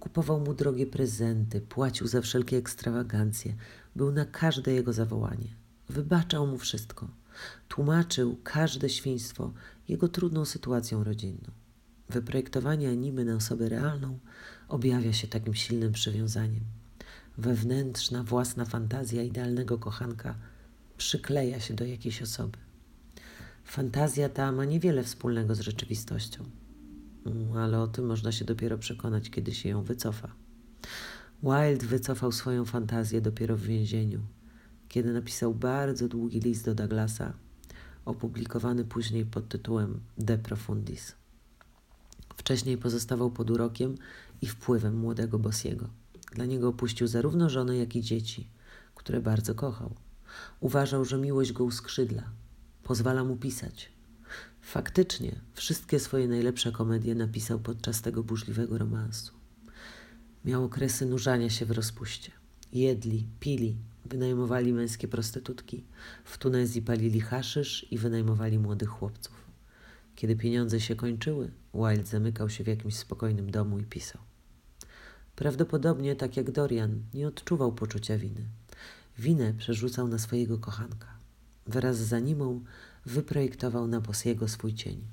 Kupował 0.00 0.40
mu 0.40 0.54
drogie 0.54 0.86
prezenty, 0.86 1.60
płacił 1.60 2.06
za 2.06 2.20
wszelkie 2.20 2.56
ekstrawagancje, 2.56 3.54
był 3.96 4.12
na 4.12 4.24
każde 4.24 4.72
jego 4.72 4.92
zawołanie. 4.92 5.48
Wybaczał 5.88 6.46
mu 6.46 6.58
wszystko. 6.58 7.08
Tłumaczył 7.68 8.36
każde 8.44 8.88
świństwo 8.88 9.52
jego 9.88 10.08
trudną 10.08 10.44
sytuacją 10.44 11.04
rodzinną. 11.04 11.50
Wyprojektowanie 12.08 12.88
animy 12.90 13.24
na 13.24 13.34
osobę 13.34 13.68
realną 13.68 14.18
objawia 14.68 15.12
się 15.12 15.28
takim 15.28 15.54
silnym 15.54 15.92
przywiązaniem. 15.92 16.64
Wewnętrzna, 17.38 18.24
własna 18.24 18.64
fantazja 18.64 19.22
idealnego 19.22 19.78
kochanka 19.78 20.34
przykleja 20.96 21.60
się 21.60 21.74
do 21.74 21.84
jakiejś 21.84 22.22
osoby. 22.22 22.58
Fantazja 23.64 24.28
ta 24.28 24.52
ma 24.52 24.64
niewiele 24.64 25.04
wspólnego 25.04 25.54
z 25.54 25.60
rzeczywistością, 25.60 26.44
ale 27.58 27.80
o 27.80 27.86
tym 27.86 28.06
można 28.06 28.32
się 28.32 28.44
dopiero 28.44 28.78
przekonać, 28.78 29.30
kiedy 29.30 29.54
się 29.54 29.68
ją 29.68 29.82
wycofa. 29.82 30.32
Wilde 31.42 31.86
wycofał 31.86 32.32
swoją 32.32 32.64
fantazję 32.64 33.20
dopiero 33.20 33.56
w 33.56 33.60
więzieniu, 33.60 34.20
kiedy 34.88 35.12
napisał 35.12 35.54
bardzo 35.54 36.08
długi 36.08 36.40
list 36.40 36.64
do 36.64 36.74
Douglasa, 36.74 37.32
opublikowany 38.04 38.84
później 38.84 39.26
pod 39.26 39.48
tytułem 39.48 40.00
De 40.18 40.38
Profundis. 40.38 41.14
Wcześniej 42.36 42.78
pozostawał 42.78 43.30
pod 43.30 43.50
urokiem 43.50 43.94
i 44.42 44.46
wpływem 44.46 44.96
młodego 44.96 45.38
Bossiego. 45.38 45.88
Dla 46.34 46.44
niego 46.44 46.68
opuścił 46.68 47.06
zarówno 47.06 47.50
żonę, 47.50 47.76
jak 47.76 47.96
i 47.96 48.02
dzieci, 48.02 48.48
które 48.94 49.20
bardzo 49.20 49.54
kochał. 49.54 49.94
Uważał, 50.60 51.04
że 51.04 51.18
miłość 51.18 51.52
go 51.52 51.64
uskrzydla, 51.64 52.22
pozwala 52.82 53.24
mu 53.24 53.36
pisać. 53.36 53.97
Faktycznie 54.68 55.40
wszystkie 55.54 55.98
swoje 55.98 56.28
najlepsze 56.28 56.72
komedie 56.72 57.14
napisał 57.14 57.58
podczas 57.58 58.02
tego 58.02 58.22
burzliwego 58.22 58.78
romansu. 58.78 59.32
Miał 60.44 60.64
okresy 60.64 61.06
nurzania 61.06 61.50
się 61.50 61.66
w 61.66 61.70
rozpuście. 61.70 62.32
Jedli, 62.72 63.26
pili, 63.40 63.76
wynajmowali 64.04 64.72
męskie 64.72 65.08
prostytutki. 65.08 65.84
W 66.24 66.38
Tunezji 66.38 66.82
palili 66.82 67.20
haszysz 67.20 67.92
i 67.92 67.98
wynajmowali 67.98 68.58
młodych 68.58 68.88
chłopców. 68.88 69.46
Kiedy 70.14 70.36
pieniądze 70.36 70.80
się 70.80 70.96
kończyły, 70.96 71.50
Wilde 71.74 72.04
zamykał 72.04 72.50
się 72.50 72.64
w 72.64 72.66
jakimś 72.66 72.96
spokojnym 72.96 73.50
domu 73.50 73.78
i 73.78 73.84
pisał. 73.84 74.22
Prawdopodobnie, 75.36 76.16
tak 76.16 76.36
jak 76.36 76.50
Dorian, 76.50 77.02
nie 77.14 77.28
odczuwał 77.28 77.72
poczucia 77.72 78.18
winy. 78.18 78.44
Winę 79.18 79.54
przerzucał 79.54 80.08
na 80.08 80.18
swojego 80.18 80.58
kochanka. 80.58 81.18
Wraz 81.66 81.96
z 81.96 82.12
animą 82.12 82.64
wyprojektował 83.08 83.86
na 83.86 84.00
Bosiego 84.00 84.48
swój 84.48 84.74
cień. 84.74 85.06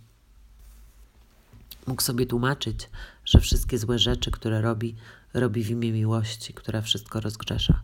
Mógł 1.87 2.01
sobie 2.01 2.25
tłumaczyć, 2.25 2.89
że 3.25 3.39
wszystkie 3.39 3.77
złe 3.77 3.99
rzeczy, 3.99 4.31
które 4.31 4.61
robi, 4.61 4.95
robi 5.33 5.63
w 5.63 5.69
imię 5.69 5.91
miłości, 5.91 6.53
która 6.53 6.81
wszystko 6.81 7.21
rozgrzesza. 7.21 7.83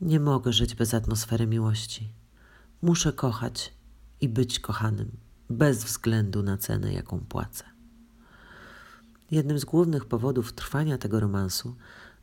Nie 0.00 0.20
mogę 0.20 0.52
żyć 0.52 0.74
bez 0.74 0.94
atmosfery 0.94 1.46
miłości. 1.46 2.08
Muszę 2.82 3.12
kochać 3.12 3.72
i 4.20 4.28
być 4.28 4.60
kochanym, 4.60 5.10
bez 5.50 5.84
względu 5.84 6.42
na 6.42 6.56
cenę, 6.56 6.92
jaką 6.92 7.20
płacę. 7.20 7.64
Jednym 9.30 9.58
z 9.58 9.64
głównych 9.64 10.04
powodów 10.04 10.52
trwania 10.52 10.98
tego 10.98 11.20
romansu 11.20 11.76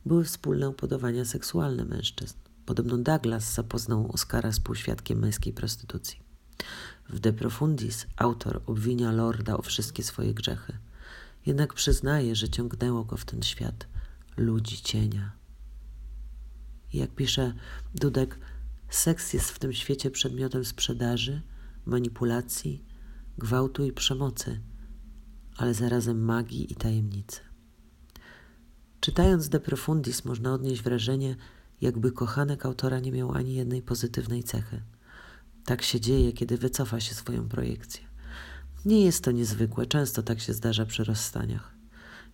były 0.06 0.24
wspólne 0.24 0.68
upodobania 0.68 1.24
seksualne 1.24 1.84
mężczyzn. 1.84 2.36
Podobno 2.66 2.98
Douglas 2.98 3.54
zapoznał 3.54 4.12
Oscara 4.12 4.52
z 4.52 4.60
półświadkiem 4.60 5.18
męskiej 5.18 5.52
prostytucji. 5.52 6.25
W 7.08 7.18
De 7.18 7.32
Profundis 7.32 8.06
autor 8.16 8.62
obwinia 8.66 9.12
Lorda 9.12 9.56
o 9.56 9.62
wszystkie 9.62 10.02
swoje 10.02 10.34
grzechy, 10.34 10.78
jednak 11.46 11.74
przyznaje, 11.74 12.36
że 12.36 12.48
ciągnęło 12.48 13.04
go 13.04 13.16
w 13.16 13.24
ten 13.24 13.42
świat 13.42 13.86
ludzi 14.36 14.76
cienia. 14.76 15.32
Jak 16.92 17.14
pisze 17.14 17.52
Dudek, 17.94 18.38
seks 18.88 19.32
jest 19.32 19.50
w 19.50 19.58
tym 19.58 19.72
świecie 19.72 20.10
przedmiotem 20.10 20.64
sprzedaży, 20.64 21.42
manipulacji, 21.86 22.84
gwałtu 23.38 23.84
i 23.84 23.92
przemocy, 23.92 24.60
ale 25.56 25.74
zarazem 25.74 26.24
magii 26.24 26.72
i 26.72 26.76
tajemnicy. 26.76 27.40
Czytając 29.00 29.48
De 29.48 29.60
Profundis 29.60 30.24
można 30.24 30.52
odnieść 30.52 30.82
wrażenie, 30.82 31.36
jakby 31.80 32.12
kochanek 32.12 32.66
autora 32.66 33.00
nie 33.00 33.12
miał 33.12 33.32
ani 33.32 33.54
jednej 33.54 33.82
pozytywnej 33.82 34.44
cechy. 34.44 34.82
Tak 35.66 35.82
się 35.82 36.00
dzieje, 36.00 36.32
kiedy 36.32 36.58
wycofa 36.58 37.00
się 37.00 37.14
swoją 37.14 37.48
projekcję. 37.48 38.06
Nie 38.84 39.04
jest 39.04 39.24
to 39.24 39.30
niezwykłe, 39.30 39.86
często 39.86 40.22
tak 40.22 40.40
się 40.40 40.52
zdarza 40.52 40.86
przy 40.86 41.04
rozstaniach. 41.04 41.74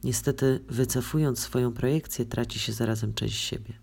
Niestety, 0.04 0.60
wycofując 0.68 1.38
swoją 1.38 1.72
projekcję, 1.72 2.26
traci 2.26 2.58
się 2.58 2.72
zarazem 2.72 3.14
część 3.14 3.36
siebie. 3.36 3.74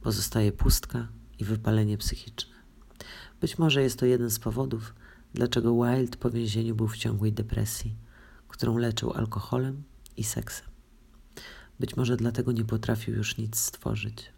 Pozostaje 0.00 0.52
pustka 0.52 1.08
i 1.38 1.44
wypalenie 1.44 1.98
psychiczne. 1.98 2.54
Być 3.40 3.58
może 3.58 3.82
jest 3.82 3.98
to 3.98 4.06
jeden 4.06 4.30
z 4.30 4.38
powodów, 4.38 4.94
dlaczego 5.34 5.84
Wilde 5.84 6.16
po 6.16 6.30
więzieniu 6.30 6.74
był 6.74 6.88
w 6.88 6.96
ciągłej 6.96 7.32
depresji, 7.32 7.96
którą 8.48 8.78
leczył 8.78 9.12
alkoholem 9.12 9.82
i 10.16 10.24
seksem. 10.24 10.66
Być 11.80 11.96
może 11.96 12.16
dlatego 12.16 12.52
nie 12.52 12.64
potrafił 12.64 13.14
już 13.14 13.36
nic 13.36 13.58
stworzyć. 13.58 14.32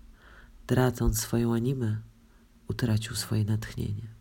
Tracąc 0.66 1.20
swoją 1.20 1.54
animę, 1.54 2.00
utracił 2.68 3.16
swoje 3.16 3.44
natchnienie. 3.44 4.15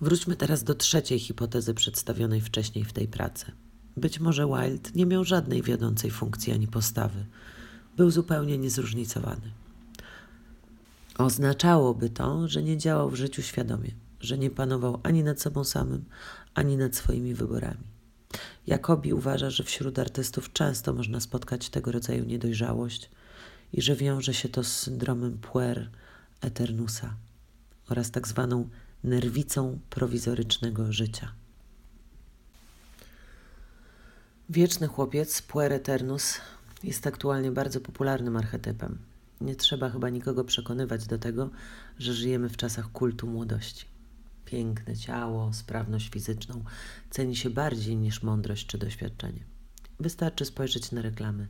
Wróćmy 0.00 0.36
teraz 0.36 0.64
do 0.64 0.74
trzeciej 0.74 1.18
hipotezy 1.18 1.74
przedstawionej 1.74 2.40
wcześniej 2.40 2.84
w 2.84 2.92
tej 2.92 3.08
pracy. 3.08 3.52
Być 3.96 4.20
może 4.20 4.46
Wilde 4.46 4.90
nie 4.94 5.06
miał 5.06 5.24
żadnej 5.24 5.62
wiodącej 5.62 6.10
funkcji 6.10 6.52
ani 6.52 6.68
postawy. 6.68 7.26
Był 7.96 8.10
zupełnie 8.10 8.58
niezróżnicowany. 8.58 9.50
Oznaczałoby 11.18 12.10
to, 12.10 12.48
że 12.48 12.62
nie 12.62 12.78
działał 12.78 13.10
w 13.10 13.14
życiu 13.14 13.42
świadomie, 13.42 13.90
że 14.20 14.38
nie 14.38 14.50
panował 14.50 15.00
ani 15.02 15.24
nad 15.24 15.40
sobą 15.40 15.64
samym, 15.64 16.04
ani 16.54 16.76
nad 16.76 16.96
swoimi 16.96 17.34
wyborami. 17.34 17.84
Jakobi 18.66 19.12
uważa, 19.12 19.50
że 19.50 19.64
wśród 19.64 19.98
artystów 19.98 20.52
często 20.52 20.92
można 20.92 21.20
spotkać 21.20 21.68
tego 21.68 21.92
rodzaju 21.92 22.24
niedojrzałość 22.24 23.10
i 23.72 23.82
że 23.82 23.96
wiąże 23.96 24.34
się 24.34 24.48
to 24.48 24.64
z 24.64 24.72
syndromem 24.72 25.38
puer 25.38 25.90
eternusa 26.40 27.14
oraz 27.88 28.10
tak 28.10 28.28
zwaną 28.28 28.68
nerwicą 29.04 29.78
prowizorycznego 29.90 30.92
życia. 30.92 31.32
Wieczny 34.50 34.86
chłopiec, 34.86 35.42
puer 35.42 35.72
eternus, 35.72 36.40
jest 36.84 37.06
aktualnie 37.06 37.50
bardzo 37.50 37.80
popularnym 37.80 38.36
archetypem. 38.36 38.98
Nie 39.40 39.56
trzeba 39.56 39.90
chyba 39.90 40.08
nikogo 40.08 40.44
przekonywać 40.44 41.06
do 41.06 41.18
tego, 41.18 41.50
że 41.98 42.14
żyjemy 42.14 42.48
w 42.48 42.56
czasach 42.56 42.92
kultu 42.92 43.26
młodości. 43.26 43.86
Piękne 44.44 44.96
ciało, 44.96 45.52
sprawność 45.52 46.10
fizyczną 46.10 46.64
ceni 47.10 47.36
się 47.36 47.50
bardziej 47.50 47.96
niż 47.96 48.22
mądrość 48.22 48.66
czy 48.66 48.78
doświadczenie. 48.78 49.44
Wystarczy 50.00 50.44
spojrzeć 50.44 50.92
na 50.92 51.02
reklamy, 51.02 51.48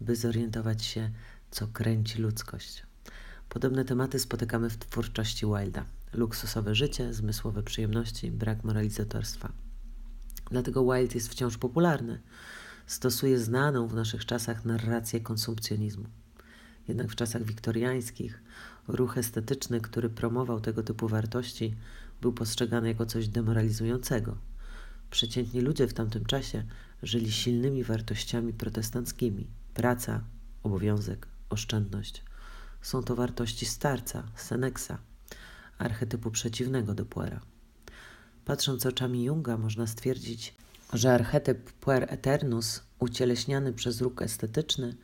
by 0.00 0.16
zorientować 0.16 0.84
się, 0.84 1.10
co 1.50 1.66
kręci 1.66 2.18
ludzkość. 2.18 2.82
Podobne 3.48 3.84
tematy 3.84 4.18
spotykamy 4.18 4.70
w 4.70 4.76
twórczości 4.78 5.46
Wilda. 5.46 5.84
Luksusowe 6.16 6.74
życie, 6.74 7.14
zmysłowe 7.14 7.62
przyjemności, 7.62 8.30
brak 8.30 8.64
moralizatorstwa. 8.64 9.52
Dlatego 10.50 10.92
Wild 10.92 11.14
jest 11.14 11.28
wciąż 11.28 11.58
popularny. 11.58 12.20
Stosuje 12.86 13.38
znaną 13.38 13.88
w 13.88 13.94
naszych 13.94 14.26
czasach 14.26 14.64
narrację 14.64 15.20
konsumpcjonizmu. 15.20 16.04
Jednak 16.88 17.08
w 17.08 17.14
czasach 17.14 17.42
wiktoriańskich 17.42 18.42
ruch 18.88 19.18
estetyczny, 19.18 19.80
który 19.80 20.08
promował 20.08 20.60
tego 20.60 20.82
typu 20.82 21.08
wartości, 21.08 21.74
był 22.20 22.32
postrzegany 22.32 22.88
jako 22.88 23.06
coś 23.06 23.28
demoralizującego. 23.28 24.36
Przeciętni 25.10 25.60
ludzie 25.60 25.86
w 25.86 25.94
tamtym 25.94 26.24
czasie 26.24 26.64
żyli 27.02 27.32
silnymi 27.32 27.84
wartościami 27.84 28.52
protestanckimi: 28.52 29.46
praca, 29.74 30.24
obowiązek, 30.62 31.26
oszczędność. 31.50 32.22
Są 32.82 33.02
to 33.02 33.16
wartości 33.16 33.66
starca, 33.66 34.22
Senexa, 34.36 34.92
archetypu 35.78 36.30
przeciwnego 36.30 36.94
do 36.94 37.06
Puera. 37.06 37.40
Patrząc 38.44 38.86
oczami 38.86 39.24
Junga, 39.24 39.56
można 39.56 39.86
stwierdzić, 39.86 40.54
że 40.92 41.14
archetyp 41.14 41.72
puer 41.72 42.06
eternus, 42.08 42.82
ucieleśniany 42.98 43.72
przez 43.72 44.00
ruch 44.00 44.22
estetyczny, 44.22 44.96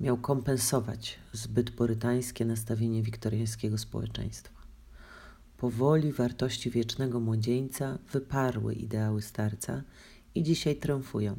miał 0.00 0.16
kompensować 0.16 1.18
zbyt 1.32 1.70
porytańskie 1.70 2.44
nastawienie 2.44 3.02
wiktoriańskiego 3.02 3.78
społeczeństwa. 3.78 4.56
Powoli 5.56 6.12
wartości 6.12 6.70
wiecznego 6.70 7.20
młodzieńca 7.20 7.98
wyparły 8.12 8.74
ideały 8.74 9.22
starca 9.22 9.82
i 10.34 10.42
dzisiaj 10.42 10.76
triumfują. 10.76 11.36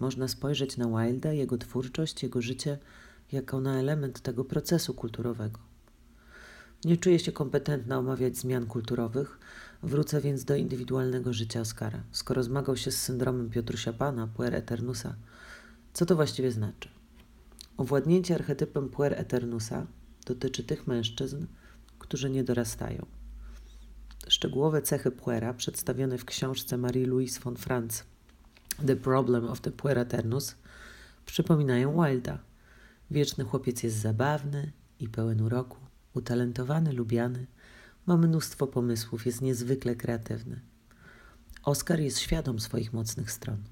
Można 0.00 0.28
spojrzeć 0.28 0.76
na 0.76 0.86
Wilda, 0.86 1.32
jego 1.32 1.58
twórczość, 1.58 2.22
jego 2.22 2.42
życie 2.42 2.78
jako 3.32 3.60
na 3.60 3.80
element 3.80 4.20
tego 4.20 4.44
procesu 4.44 4.94
kulturowego. 4.94 5.75
Nie 6.84 6.96
czuję 6.96 7.18
się 7.18 7.32
kompetentna 7.32 7.98
omawiać 7.98 8.36
zmian 8.36 8.66
kulturowych, 8.66 9.38
wrócę 9.82 10.20
więc 10.20 10.44
do 10.44 10.56
indywidualnego 10.56 11.32
życia 11.32 11.60
Oskara. 11.60 12.02
Skoro 12.12 12.42
zmagał 12.42 12.76
się 12.76 12.90
z 12.90 13.02
syndromem 13.02 13.50
Piotrusia 13.50 13.92
Pana, 13.92 14.26
puer 14.26 14.54
eternusa, 14.54 15.16
co 15.92 16.06
to 16.06 16.16
właściwie 16.16 16.52
znaczy? 16.52 16.88
Owładnięcie 17.76 18.34
archetypem 18.34 18.88
puer 18.88 19.14
eternusa 19.16 19.86
dotyczy 20.26 20.64
tych 20.64 20.86
mężczyzn, 20.86 21.46
którzy 21.98 22.30
nie 22.30 22.44
dorastają. 22.44 23.06
Szczegółowe 24.28 24.82
cechy 24.82 25.10
puera 25.10 25.54
przedstawione 25.54 26.18
w 26.18 26.24
książce 26.24 26.78
Marie-Louise 26.78 27.40
von 27.40 27.56
Franz 27.56 28.04
The 28.86 28.96
Problem 28.96 29.44
of 29.44 29.60
the 29.60 29.70
Puer 29.70 29.98
Eternus 29.98 30.54
przypominają 31.26 32.04
Wilda. 32.04 32.38
Wieczny 33.10 33.44
chłopiec 33.44 33.82
jest 33.82 33.96
zabawny 33.96 34.72
i 35.00 35.08
pełen 35.08 35.40
uroku, 35.40 35.76
utalentowany, 36.16 36.92
lubiany, 36.92 37.46
ma 38.06 38.16
mnóstwo 38.16 38.66
pomysłów, 38.66 39.26
jest 39.26 39.42
niezwykle 39.42 39.96
kreatywny. 39.96 40.60
Oskar 41.62 42.00
jest 42.00 42.18
świadom 42.18 42.60
swoich 42.60 42.92
mocnych 42.92 43.30
stron. 43.30 43.62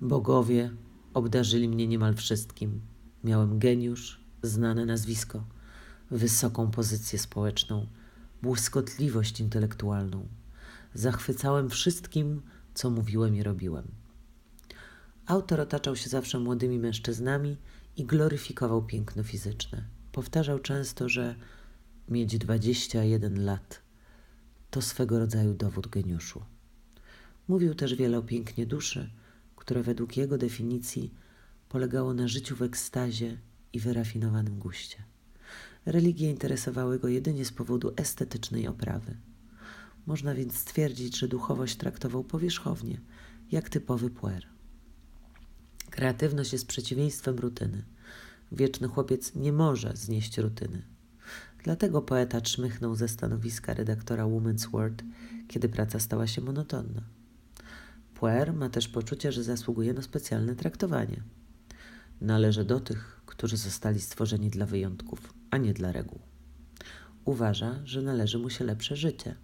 Bogowie 0.00 0.70
obdarzyli 1.14 1.68
mnie 1.68 1.86
niemal 1.86 2.14
wszystkim. 2.14 2.80
Miałem 3.24 3.58
geniusz, 3.58 4.24
znane 4.42 4.86
nazwisko, 4.86 5.44
wysoką 6.10 6.70
pozycję 6.70 7.18
społeczną, 7.18 7.86
błyskotliwość 8.42 9.40
intelektualną. 9.40 10.28
Zachwycałem 10.94 11.70
wszystkim, 11.70 12.42
co 12.74 12.90
mówiłem 12.90 13.36
i 13.36 13.42
robiłem. 13.42 13.88
Autor 15.26 15.60
otaczał 15.60 15.96
się 15.96 16.10
zawsze 16.10 16.38
młodymi 16.38 16.78
mężczyznami 16.78 17.56
i 17.96 18.04
gloryfikował 18.04 18.82
piękno 18.82 19.22
fizyczne. 19.22 19.84
Powtarzał 20.12 20.58
często, 20.58 21.08
że 21.08 21.34
mieć 22.08 22.38
21 22.38 23.44
lat 23.44 23.82
to 24.70 24.82
swego 24.82 25.18
rodzaju 25.18 25.54
dowód 25.54 25.86
geniuszu. 25.86 26.42
Mówił 27.48 27.74
też 27.74 27.94
wiele 27.94 28.18
o 28.18 28.22
pięknie 28.22 28.66
duszy, 28.66 29.10
które 29.56 29.82
według 29.82 30.16
jego 30.16 30.38
definicji 30.38 31.14
polegało 31.68 32.14
na 32.14 32.28
życiu 32.28 32.56
w 32.56 32.62
ekstazie 32.62 33.38
i 33.72 33.80
wyrafinowanym 33.80 34.58
guście. 34.58 35.04
Religie 35.86 36.30
interesowały 36.30 36.98
go 36.98 37.08
jedynie 37.08 37.44
z 37.44 37.52
powodu 37.52 37.92
estetycznej 37.96 38.68
oprawy. 38.68 39.16
Można 40.06 40.34
więc 40.34 40.56
stwierdzić, 40.58 41.18
że 41.18 41.28
duchowość 41.28 41.76
traktował 41.76 42.24
powierzchownie, 42.24 43.00
jak 43.50 43.68
typowy 43.68 44.10
puer. 44.10 44.46
Kreatywność 45.90 46.52
jest 46.52 46.66
przeciwieństwem 46.66 47.38
rutyny. 47.38 47.84
Wieczny 48.52 48.88
chłopiec 48.88 49.34
nie 49.34 49.52
może 49.52 49.92
znieść 49.96 50.38
rutyny. 50.38 50.82
Dlatego 51.64 52.02
poeta 52.02 52.40
czmychnął 52.40 52.94
ze 52.94 53.08
stanowiska 53.08 53.74
redaktora 53.74 54.24
Woman's 54.24 54.70
World, 54.70 55.02
kiedy 55.48 55.68
praca 55.68 55.98
stała 55.98 56.26
się 56.26 56.40
monotonna. 56.40 57.02
Puer 58.14 58.54
ma 58.54 58.68
też 58.68 58.88
poczucie, 58.88 59.32
że 59.32 59.44
zasługuje 59.44 59.94
na 59.94 60.02
specjalne 60.02 60.56
traktowanie. 60.56 61.22
Należy 62.20 62.64
do 62.64 62.80
tych, 62.80 63.20
którzy 63.26 63.56
zostali 63.56 64.00
stworzeni 64.00 64.50
dla 64.50 64.66
wyjątków, 64.66 65.34
a 65.50 65.56
nie 65.56 65.74
dla 65.74 65.92
reguł. 65.92 66.18
Uważa, 67.24 67.80
że 67.84 68.02
należy 68.02 68.38
mu 68.38 68.50
się 68.50 68.64
lepsze 68.64 68.96
życie. 68.96 69.34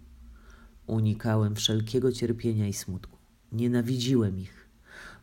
Unikałem 0.87 1.55
wszelkiego 1.55 2.11
cierpienia 2.11 2.67
i 2.67 2.73
smutku. 2.73 3.17
Nienawidziłem 3.51 4.39
ich. 4.39 4.69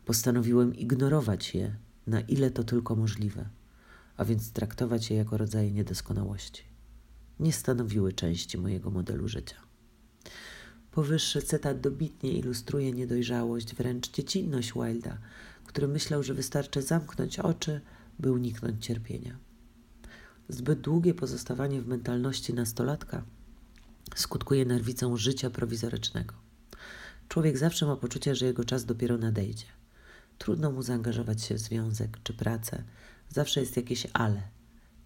Postanowiłem 0.05 0.75
ignorować 0.75 1.55
je, 1.55 1.75
na 2.07 2.21
ile 2.21 2.51
to 2.51 2.63
tylko 2.63 2.95
możliwe, 2.95 3.49
a 4.17 4.25
więc 4.25 4.51
traktować 4.51 5.09
je 5.09 5.17
jako 5.17 5.37
rodzaje 5.37 5.71
niedoskonałości. 5.71 6.63
Nie 7.39 7.53
stanowiły 7.53 8.13
części 8.13 8.57
mojego 8.57 8.91
modelu 8.91 9.27
życia. 9.27 9.55
Powyższy 10.91 11.41
cytat 11.41 11.81
dobitnie 11.81 12.31
ilustruje 12.31 12.91
niedojrzałość, 12.91 13.75
wręcz 13.75 14.11
dziecinność 14.11 14.73
Wilda, 14.73 15.17
który 15.65 15.87
myślał, 15.87 16.23
że 16.23 16.33
wystarczy 16.33 16.81
zamknąć 16.81 17.39
oczy, 17.39 17.81
by 18.19 18.31
uniknąć 18.31 18.85
cierpienia. 18.85 19.37
Zbyt 20.49 20.81
długie 20.81 21.13
pozostawanie 21.13 21.81
w 21.81 21.87
mentalności 21.87 22.53
nastolatka 22.53 23.23
skutkuje 24.15 24.65
nerwicą 24.65 25.17
życia 25.17 25.49
prowizorycznego. 25.49 26.33
Człowiek 27.27 27.57
zawsze 27.57 27.85
ma 27.85 27.95
poczucie, 27.95 28.35
że 28.35 28.45
jego 28.45 28.63
czas 28.63 28.85
dopiero 28.85 29.17
nadejdzie. 29.17 29.65
Trudno 30.37 30.71
mu 30.71 30.81
zaangażować 30.81 31.41
się 31.43 31.55
w 31.55 31.59
związek 31.59 32.17
czy 32.23 32.33
pracę. 32.33 32.83
Zawsze 33.29 33.59
jest 33.59 33.77
jakieś 33.77 34.07
ale, 34.13 34.41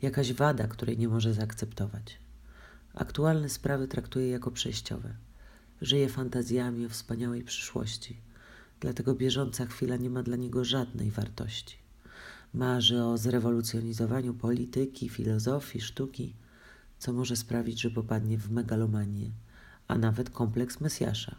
jakaś 0.02 0.34
wada, 0.34 0.68
której 0.68 0.98
nie 0.98 1.08
może 1.08 1.34
zaakceptować. 1.34 2.18
Aktualne 2.94 3.50
sprawy 3.50 3.88
traktuje 3.88 4.30
jako 4.30 4.52
przejściowe. 4.52 5.14
Żyje 5.82 6.10
fantazjami 6.10 6.86
o 6.86 6.90
wspaniałej 6.90 7.44
przyszłości, 7.44 8.18
dlatego 8.80 9.16
bieżąca 9.16 9.66
chwila 9.66 9.98
nie 9.98 10.10
ma 10.10 10.24
dla 10.24 10.36
niego 10.36 10.64
żadnej 10.64 11.12
wartości. 11.12 11.78
Marzy 12.54 13.04
o 13.04 13.18
zrewolucjonizowaniu 13.18 14.34
polityki, 14.34 15.10
filozofii, 15.10 15.82
sztuki, 15.82 16.34
co 17.00 17.14
może 17.14 17.36
sprawić, 17.36 17.82
że 17.82 17.90
popadnie 17.90 18.38
w 18.38 18.52
megalomanię, 18.52 19.32
a 19.88 19.98
nawet 19.98 20.30
kompleks 20.30 20.82
Mesjasza. 20.82 21.36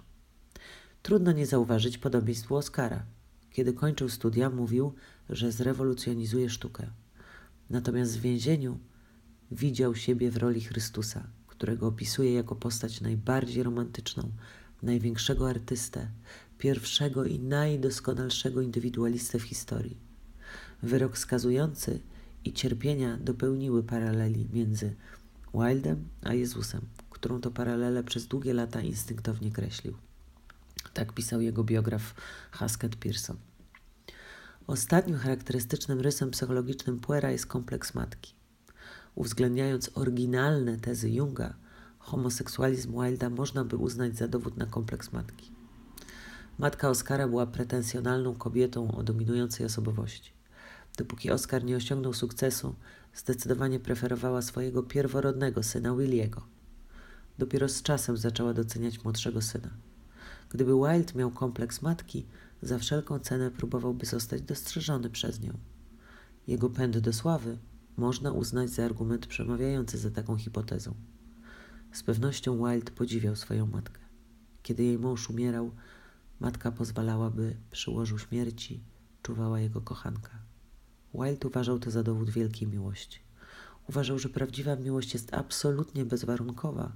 Trudno 1.03 1.33
nie 1.33 1.47
zauważyć 1.47 1.99
podobieństwu 1.99 2.57
Oscara. 2.57 3.03
Kiedy 3.53 3.73
kończył 3.73 4.09
studia, 4.09 4.51
mówił, 4.51 4.93
że 5.31 5.53
zrewolucjonizuje 5.53 6.51
sztukę. 6.51 6.91
Natomiast 7.71 8.19
w 8.19 8.21
więzieniu 8.21 8.79
widział 9.51 9.95
siebie 9.95 10.31
w 10.31 10.37
roli 10.37 10.61
Chrystusa, 10.61 11.27
którego 11.47 11.87
opisuje 11.87 12.35
jako 12.35 12.57
postać 12.57 13.01
najbardziej 13.01 13.63
romantyczną, 13.63 14.31
największego 14.83 15.51
artystę, 15.51 16.09
pierwszego 16.59 17.25
i 17.25 17.39
najdoskonalszego 17.39 18.61
indywidualistę 18.61 19.39
w 19.39 19.43
historii. 19.43 19.97
Wyrok 20.83 21.19
skazujący 21.19 22.01
i 22.45 22.53
cierpienia 22.53 23.17
dopełniły 23.17 23.83
paraleli 23.83 24.49
między 24.53 24.95
Wildem 25.55 26.09
a 26.23 26.35
Jezusem, 26.35 26.81
którą 27.11 27.41
to 27.41 27.51
paralelę 27.51 28.05
przez 28.05 28.27
długie 28.27 28.55
lata 28.55 28.81
instynktownie 28.81 29.51
kreślił. 29.51 29.95
Tak 30.95 31.13
pisał 31.13 31.41
jego 31.41 31.65
biograf 31.65 32.15
Haskett 32.51 32.97
Pearson. 32.97 33.37
Ostatnim 34.67 35.19
charakterystycznym 35.19 36.01
rysem 36.01 36.31
psychologicznym 36.31 37.01
Puera 37.01 37.31
jest 37.31 37.47
kompleks 37.47 37.95
matki. 37.95 38.35
Uwzględniając 39.15 39.91
oryginalne 39.95 40.77
tezy 40.77 41.11
Junga, 41.11 41.55
homoseksualizm 41.99 42.93
Wilda 42.93 43.31
można 43.31 43.65
by 43.65 43.77
uznać 43.77 44.17
za 44.17 44.29
dowód 44.29 44.57
na 44.57 44.67
kompleks 44.67 45.13
matki. 45.13 45.53
Matka 46.59 46.89
Oscara 46.89 47.29
była 47.29 47.47
pretensjonalną 47.47 48.35
kobietą 48.35 48.93
o 48.93 49.03
dominującej 49.03 49.67
osobowości. 49.67 50.33
Dopóki 50.99 51.31
Oscar 51.31 51.65
nie 51.65 51.77
osiągnął 51.77 52.13
sukcesu, 52.13 52.75
zdecydowanie 53.15 53.81
preferowała 53.81 54.43
swojego 54.43 54.83
pierworodnego 54.83 55.63
syna 55.63 55.95
Williego. 55.97 56.43
Dopiero 57.39 57.69
z 57.69 57.83
czasem 57.83 58.17
zaczęła 58.17 58.55
doceniać 58.55 59.05
młodszego 59.05 59.43
syna. 59.43 59.71
Gdyby 60.53 60.73
Wilde 60.75 61.15
miał 61.15 61.31
kompleks 61.31 61.83
matki, 61.83 62.27
za 62.63 62.79
wszelką 62.79 63.19
cenę 63.19 63.51
próbowałby 63.51 64.07
zostać 64.07 64.43
dostrzeżony 64.43 65.11
przez 65.11 65.41
nią. 65.41 65.59
Jego 66.47 66.71
pęd 66.71 66.99
do 66.99 67.13
sławy 67.13 67.59
można 67.97 68.33
uznać 68.33 68.71
za 68.71 68.85
argument 68.85 69.27
przemawiający 69.27 69.99
za 69.99 70.11
taką 70.11 70.37
hipotezą. 70.37 70.95
Z 71.93 72.03
pewnością 72.03 72.57
Wilde 72.57 72.93
podziwiał 72.93 73.37
swoją 73.37 73.67
matkę. 73.67 74.01
Kiedy 74.63 74.83
jej 74.83 74.99
mąż 74.99 75.31
umierał, 75.31 75.71
matka 76.41 76.73
pozwalała, 76.73 77.31
by 77.31 77.57
przy 77.71 77.91
łożu 77.91 78.19
śmierci 78.19 78.85
czuwała 79.23 79.61
jego 79.61 79.81
kochanka. 79.81 80.39
Wilde 81.15 81.49
uważał 81.49 81.79
to 81.79 81.91
za 81.91 82.03
dowód 82.03 82.31
wielkiej 82.31 82.69
miłości. 82.69 83.21
Uważał, 83.89 84.19
że 84.19 84.29
prawdziwa 84.29 84.77
miłość 84.77 85.15
jest 85.15 85.35
absolutnie 85.35 86.05
bezwarunkowa 86.05 86.93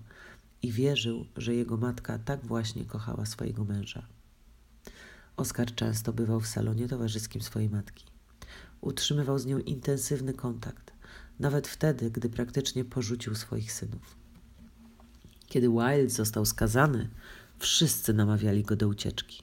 i 0.67 0.73
wierzył, 0.73 1.27
że 1.37 1.55
jego 1.55 1.77
matka 1.77 2.19
tak 2.19 2.47
właśnie 2.47 2.85
kochała 2.85 3.27
swojego 3.27 3.65
męża. 3.65 4.07
Oskar 5.37 5.75
często 5.75 6.13
bywał 6.13 6.41
w 6.41 6.47
salonie 6.47 6.89
towarzyskim 6.89 7.43
swojej 7.43 7.71
matki. 7.71 8.05
Utrzymywał 8.81 9.39
z 9.39 9.47
nią 9.47 9.59
intensywny 9.59 10.35
kontakt, 10.35 10.93
nawet 11.39 11.69
wtedy, 11.69 12.11
gdy 12.11 12.29
praktycznie 12.29 12.85
porzucił 12.85 13.35
swoich 13.35 13.73
synów. 13.73 14.17
Kiedy 15.47 15.69
Wilde 15.69 16.11
został 16.11 16.45
skazany, 16.45 17.09
wszyscy 17.59 18.15
namawiali 18.15 18.63
go 18.63 18.77
do 18.77 18.89
ucieczki. 18.89 19.43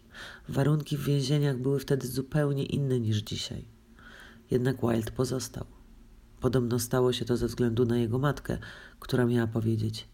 Warunki 0.50 0.98
w 0.98 1.04
więzieniach 1.04 1.58
były 1.58 1.80
wtedy 1.80 2.08
zupełnie 2.08 2.66
inne 2.66 3.00
niż 3.00 3.18
dzisiaj. 3.18 3.66
Jednak 4.52 4.78
Wilde 4.82 5.12
pozostał. 5.12 5.66
Podobno 6.40 6.80
stało 6.80 7.14
się 7.14 7.26
to 7.26 7.38
ze 7.38 7.48
względu 7.48 7.86
na 7.86 7.98
jego 7.98 8.20
matkę, 8.20 8.58
która 9.00 9.26
miała 9.26 9.48
powiedzieć: 9.48 10.12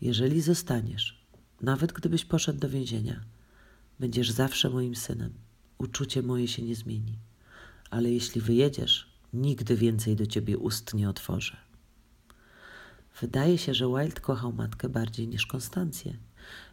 Jeżeli 0.00 0.40
zostaniesz, 0.40 1.26
nawet 1.60 1.92
gdybyś 1.92 2.24
poszedł 2.24 2.58
do 2.58 2.68
więzienia, 2.68 3.20
będziesz 4.00 4.30
zawsze 4.30 4.70
moim 4.70 4.96
synem. 4.96 5.32
Uczucie 5.78 6.22
moje 6.22 6.48
się 6.48 6.62
nie 6.62 6.74
zmieni. 6.74 7.18
Ale 7.90 8.10
jeśli 8.10 8.40
wyjedziesz, 8.40 9.10
nigdy 9.32 9.76
więcej 9.76 10.16
do 10.16 10.26
ciebie 10.26 10.58
ust 10.58 10.94
nie 10.94 11.08
otworzę. 11.08 11.56
Wydaje 13.20 13.58
się, 13.58 13.74
że 13.74 13.86
Wilde 13.86 14.20
kochał 14.20 14.52
matkę 14.52 14.88
bardziej 14.88 15.28
niż 15.28 15.46
Konstancję, 15.46 16.16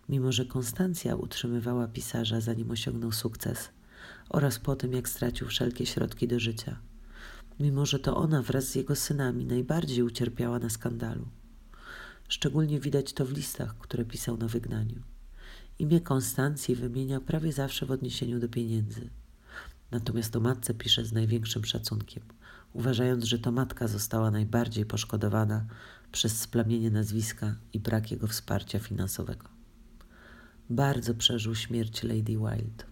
mimo 0.10 0.32
że 0.32 0.46
Konstancja 0.46 1.16
utrzymywała 1.16 1.88
pisarza 1.88 2.42
zanim 2.42 2.72
osiągnął 2.72 3.12
sukces 3.12 3.70
oraz 4.30 4.60
po 4.60 4.76
tym, 4.76 4.94
jak 4.94 5.10
stracił 5.10 5.48
wszelkie 5.48 5.86
środki 5.86 6.28
do 6.28 6.40
życia, 6.40 6.80
mimo 7.60 7.86
że 7.86 8.00
to 8.00 8.18
ona 8.18 8.42
wraz 8.42 8.66
z 8.66 8.76
jego 8.76 8.96
synami 8.96 9.46
najbardziej 9.46 10.04
ucierpiała 10.04 10.60
na 10.60 10.70
skandalu. 10.70 11.28
Szczególnie 12.28 12.80
widać 12.80 13.13
to 13.13 13.26
w 13.26 13.32
listach, 13.32 13.78
które 13.78 14.06
pisał 14.06 14.38
na 14.38 14.48
wygnaniu. 14.48 15.02
Imię 15.80 16.02
Konstancji 16.02 16.76
wymienia 16.76 17.22
prawie 17.22 17.54
zawsze 17.54 17.86
w 17.86 17.92
odniesieniu 17.92 18.40
do 18.40 18.50
pieniędzy. 18.50 19.10
Natomiast 19.92 20.36
o 20.36 20.40
matce 20.40 20.74
pisze 20.74 21.06
z 21.06 21.13
największym 21.13 21.66
szacunkiem, 21.66 22.24
uważając, 22.74 23.24
że 23.24 23.40
to 23.40 23.52
matka 23.52 23.88
została 23.88 24.32
najbardziej 24.32 24.86
poszkodowana 24.86 25.66
przez 26.12 26.40
splamienie 26.40 26.92
nazwiska 26.92 27.56
i 27.74 27.80
brak 27.80 28.12
jego 28.12 28.28
wsparcia 28.28 28.80
finansowego. 28.80 29.50
Bardzo 30.70 31.16
przeżył 31.16 31.56
śmierć 31.56 32.04
Lady 32.04 32.38
Wild. 32.38 32.86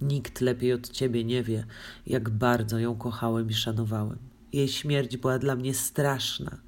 Nikt 0.00 0.40
lepiej 0.40 0.72
od 0.72 0.88
ciebie 0.88 1.24
nie 1.24 1.42
wie, 1.42 1.66
jak 2.06 2.30
bardzo 2.30 2.78
ją 2.78 2.96
kochałem 2.96 3.50
i 3.50 3.54
szanowałem. 3.54 4.18
Jej 4.52 4.68
śmierć 4.68 5.16
była 5.16 5.38
dla 5.38 5.56
mnie 5.56 5.74
straszna. 5.74 6.58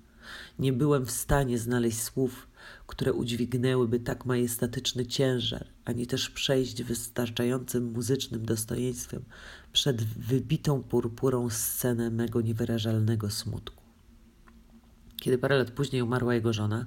Nie 0.58 0.72
byłem 0.72 1.06
w 1.06 1.10
stanie 1.10 1.58
znaleźć 1.58 2.02
słów, 2.02 2.48
które 2.86 3.12
udźwignęłyby 3.12 4.00
tak 4.00 4.26
majestatyczny 4.26 5.06
ciężar, 5.06 5.66
ani 5.84 6.06
też 6.06 6.30
przejść 6.30 6.82
wystarczającym 6.82 7.92
muzycznym 7.92 8.46
dostojeństwem 8.46 9.24
przed 9.72 10.04
wybitą 10.04 10.82
purpurą 10.82 11.50
scenę 11.50 12.10
mego 12.10 12.40
niewyrażalnego 12.40 13.30
smutku. 13.30 13.82
Kiedy 15.16 15.38
parę 15.38 15.58
lat 15.58 15.70
później 15.70 16.02
umarła 16.02 16.34
jego 16.34 16.52
żona, 16.52 16.86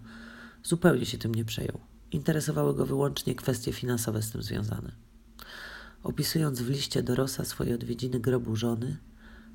zupełnie 0.63 1.06
się 1.06 1.17
tym 1.17 1.36
nie 1.36 1.45
przejął. 1.45 1.80
Interesowały 2.12 2.76
go 2.76 2.86
wyłącznie 2.86 3.36
kwestie 3.36 3.73
finansowe 3.73 4.21
z 4.21 4.32
tym 4.32 4.43
związane. 4.43 4.91
Opisując 6.04 6.62
w 6.62 6.69
liście 6.69 7.04
do 7.04 7.15
Rosa 7.15 7.45
swoje 7.45 7.76
odwiedziny 7.76 8.19
grobu 8.19 8.56
żony, 8.56 8.97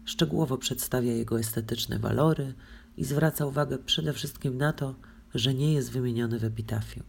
szczegółowo 0.04 0.58
przedstawia 0.58 1.12
jego 1.12 1.38
estetyczne 1.38 1.98
walory 1.98 2.54
i 2.96 3.04
zwraca 3.04 3.46
uwagę 3.46 3.78
przede 3.78 4.12
wszystkim 4.12 4.58
na 4.58 4.72
to, 4.72 4.94
że 5.34 5.54
nie 5.54 5.72
jest 5.72 5.90
wymieniony 5.90 6.38
w 6.38 6.44
epitafium. 6.44 7.04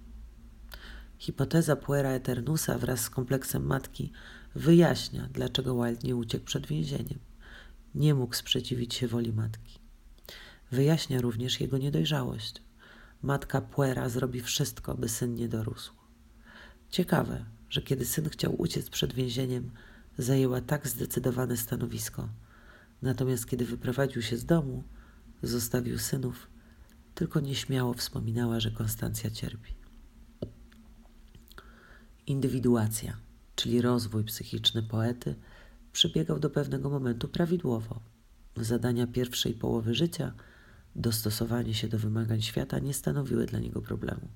Hipoteza 1.18 1.76
Puera 1.76 2.10
Eternusa 2.10 2.78
wraz 2.78 3.02
z 3.02 3.10
kompleksem 3.10 3.66
matki 3.66 4.12
wyjaśnia, 4.56 5.30
dlaczego 5.34 5.84
Wilde 5.84 6.08
nie 6.08 6.16
uciekł 6.16 6.46
przed 6.46 6.68
więzieniem. 6.68 7.20
Nie 7.96 8.14
mógł 8.14 8.36
sprzeciwić 8.36 8.94
się 8.94 9.08
woli 9.08 9.34
matki. 9.34 9.80
Wyjaśnia 10.72 11.22
również 11.22 11.62
jego 11.62 11.78
niedojrzałość. 11.78 12.62
Matka 13.22 13.62
Puera 13.62 14.10
zrobi 14.10 14.42
wszystko, 14.42 14.96
by 14.96 15.10
syn 15.10 15.36
nie 15.36 15.48
dorósł. 15.48 15.94
Ciekawe, 16.90 17.46
że 17.70 17.82
kiedy 17.82 18.06
syn 18.06 18.30
chciał 18.30 18.62
uciec 18.62 18.90
przed 18.90 19.14
więzieniem, 19.14 19.72
zajęła 20.18 20.62
tak 20.62 20.88
zdecydowane 20.88 21.58
stanowisko. 21.58 22.30
Natomiast 23.02 23.46
kiedy 23.46 23.66
wyprowadził 23.66 24.22
się 24.22 24.38
z 24.38 24.46
domu, 24.46 24.84
zostawił 25.44 26.00
synów, 26.00 26.48
tylko 27.16 27.40
nieśmiało 27.40 27.94
wspominała, 27.94 28.60
że 28.60 28.72
Konstancja 28.72 29.30
cierpi. 29.30 29.74
Indywiduacja, 32.28 33.18
czyli 33.56 33.82
rozwój 33.82 34.24
psychiczny 34.24 34.84
poety, 34.84 35.36
przebiegał 35.92 36.40
do 36.40 36.50
pewnego 36.50 36.90
momentu 36.90 37.28
prawidłowo. 37.28 38.00
Zadania 38.58 39.08
pierwszej 39.08 39.54
połowy 39.54 39.94
życia, 39.94 40.34
dostosowanie 40.96 41.74
się 41.74 41.88
do 41.88 42.00
wymagań 42.00 42.42
świata 42.42 42.80
nie 42.80 42.94
stanowiły 42.94 43.46
dla 43.46 43.60
niego 43.60 43.82
problemu. 43.82 44.28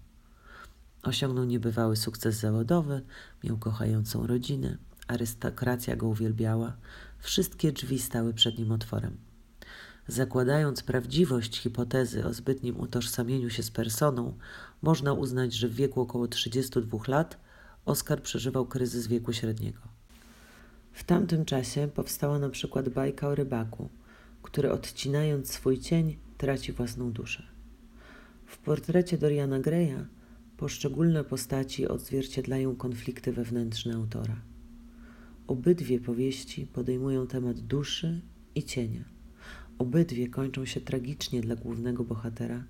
Osiągnął 1.03 1.45
niebywały 1.45 1.95
sukces 1.95 2.39
zawodowy, 2.39 3.01
miał 3.43 3.57
kochającą 3.57 4.27
rodzinę, 4.27 4.77
arystokracja 5.07 5.95
go 5.95 6.07
uwielbiała, 6.07 6.77
wszystkie 7.19 7.71
drzwi 7.71 7.99
stały 7.99 8.33
przed 8.33 8.57
nim 8.57 8.71
otworem. 8.71 9.17
Zakładając 10.07 10.83
prawdziwość 10.83 11.59
hipotezy 11.59 12.25
o 12.25 12.33
zbytnim 12.33 12.79
utożsamieniu 12.79 13.49
się 13.49 13.63
z 13.63 13.71
personą, 13.71 14.37
można 14.81 15.13
uznać, 15.13 15.53
że 15.53 15.67
w 15.67 15.75
wieku 15.75 16.01
około 16.01 16.27
32 16.27 16.97
lat 17.07 17.37
Oskar 17.85 18.21
przeżywał 18.21 18.65
kryzys 18.65 19.07
wieku 19.07 19.33
średniego. 19.33 19.79
W 20.91 21.03
tamtym 21.03 21.45
czasie 21.45 21.89
powstała 21.95 22.39
na 22.39 22.49
przykład 22.49 22.89
bajka 22.89 23.27
o 23.27 23.35
rybaku, 23.35 23.89
który 24.41 24.71
odcinając 24.71 25.51
swój 25.51 25.79
cień 25.79 26.17
traci 26.37 26.71
własną 26.71 27.11
duszę. 27.11 27.43
W 28.45 28.57
portrecie 28.57 29.17
Doriana 29.17 29.59
Greya 29.59 30.05
poszczególne 30.57 31.23
postaci 31.23 31.87
odzwierciedlają 31.87 32.75
konflikty 32.75 33.33
wewnętrzne 33.33 33.93
autora. 33.93 34.41
Obydwie 35.47 35.99
powieści 35.99 36.67
podejmują 36.67 37.27
temat 37.27 37.59
duszy 37.59 38.21
i 38.55 38.63
cienia. 38.63 39.16
Obydwie 39.79 40.27
kończą 40.27 40.65
się 40.65 40.81
tragicznie 40.81 41.41
dla 41.41 41.55
głównego 41.55 42.03
bohatera, 42.03 42.63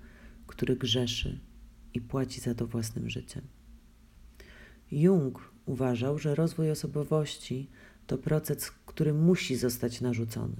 który 0.46 0.76
grzeszy 0.76 1.38
i 1.94 2.00
płaci 2.00 2.40
za 2.40 2.54
to 2.54 2.66
własnym 2.66 3.10
życiem. 3.10 3.42
Jung 4.90 5.52
uważał, 5.66 6.18
że 6.18 6.34
rozwój 6.34 6.70
osobowości 6.70 7.68
to 8.06 8.18
proces, 8.18 8.70
który 8.86 9.14
musi 9.14 9.56
zostać 9.56 10.00
narzucony. 10.00 10.56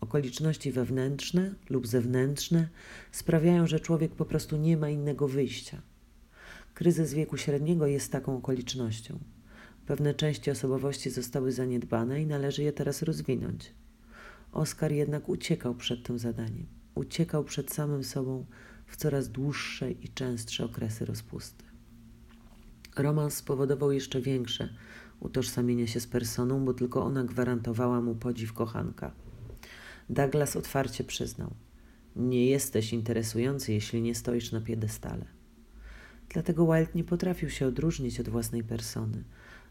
Okoliczności 0.00 0.72
wewnętrzne 0.72 1.54
lub 1.70 1.86
zewnętrzne 1.86 2.68
sprawiają, 3.12 3.66
że 3.66 3.80
człowiek 3.80 4.12
po 4.12 4.24
prostu 4.24 4.56
nie 4.56 4.76
ma 4.76 4.90
innego 4.90 5.28
wyjścia. 5.28 5.82
Kryzys 6.74 7.14
wieku 7.14 7.36
średniego 7.36 7.86
jest 7.86 8.12
taką 8.12 8.36
okolicznością. 8.36 9.18
Pewne 9.86 10.14
części 10.14 10.50
osobowości 10.50 11.10
zostały 11.10 11.52
zaniedbane 11.52 12.22
i 12.22 12.26
należy 12.26 12.62
je 12.62 12.72
teraz 12.72 13.02
rozwinąć. 13.02 13.72
Oskar 14.52 14.92
jednak 14.92 15.28
uciekał 15.28 15.74
przed 15.74 16.02
tym 16.02 16.18
zadaniem. 16.18 16.66
Uciekał 16.94 17.44
przed 17.44 17.72
samym 17.72 18.04
sobą 18.04 18.46
w 18.86 18.96
coraz 18.96 19.28
dłuższe 19.28 19.90
i 19.90 20.08
częstsze 20.08 20.64
okresy 20.64 21.04
rozpusty. 21.04 21.64
Romans 22.96 23.34
spowodował 23.34 23.92
jeszcze 23.92 24.20
większe 24.20 24.68
utożsamienie 25.20 25.86
się 25.86 26.00
z 26.00 26.06
personą, 26.06 26.64
bo 26.64 26.74
tylko 26.74 27.04
ona 27.04 27.24
gwarantowała 27.24 28.00
mu 28.00 28.14
podziw 28.14 28.52
kochanka. 28.52 29.12
Douglas 30.10 30.56
otwarcie 30.56 31.04
przyznał: 31.04 31.54
Nie 32.16 32.46
jesteś 32.46 32.92
interesujący, 32.92 33.72
jeśli 33.72 34.02
nie 34.02 34.14
stoisz 34.14 34.52
na 34.52 34.60
piedestale. 34.60 35.24
Dlatego 36.28 36.66
Wilde 36.66 36.92
nie 36.94 37.04
potrafił 37.04 37.50
się 37.50 37.66
odróżnić 37.66 38.20
od 38.20 38.28
własnej 38.28 38.64
persony, 38.64 39.24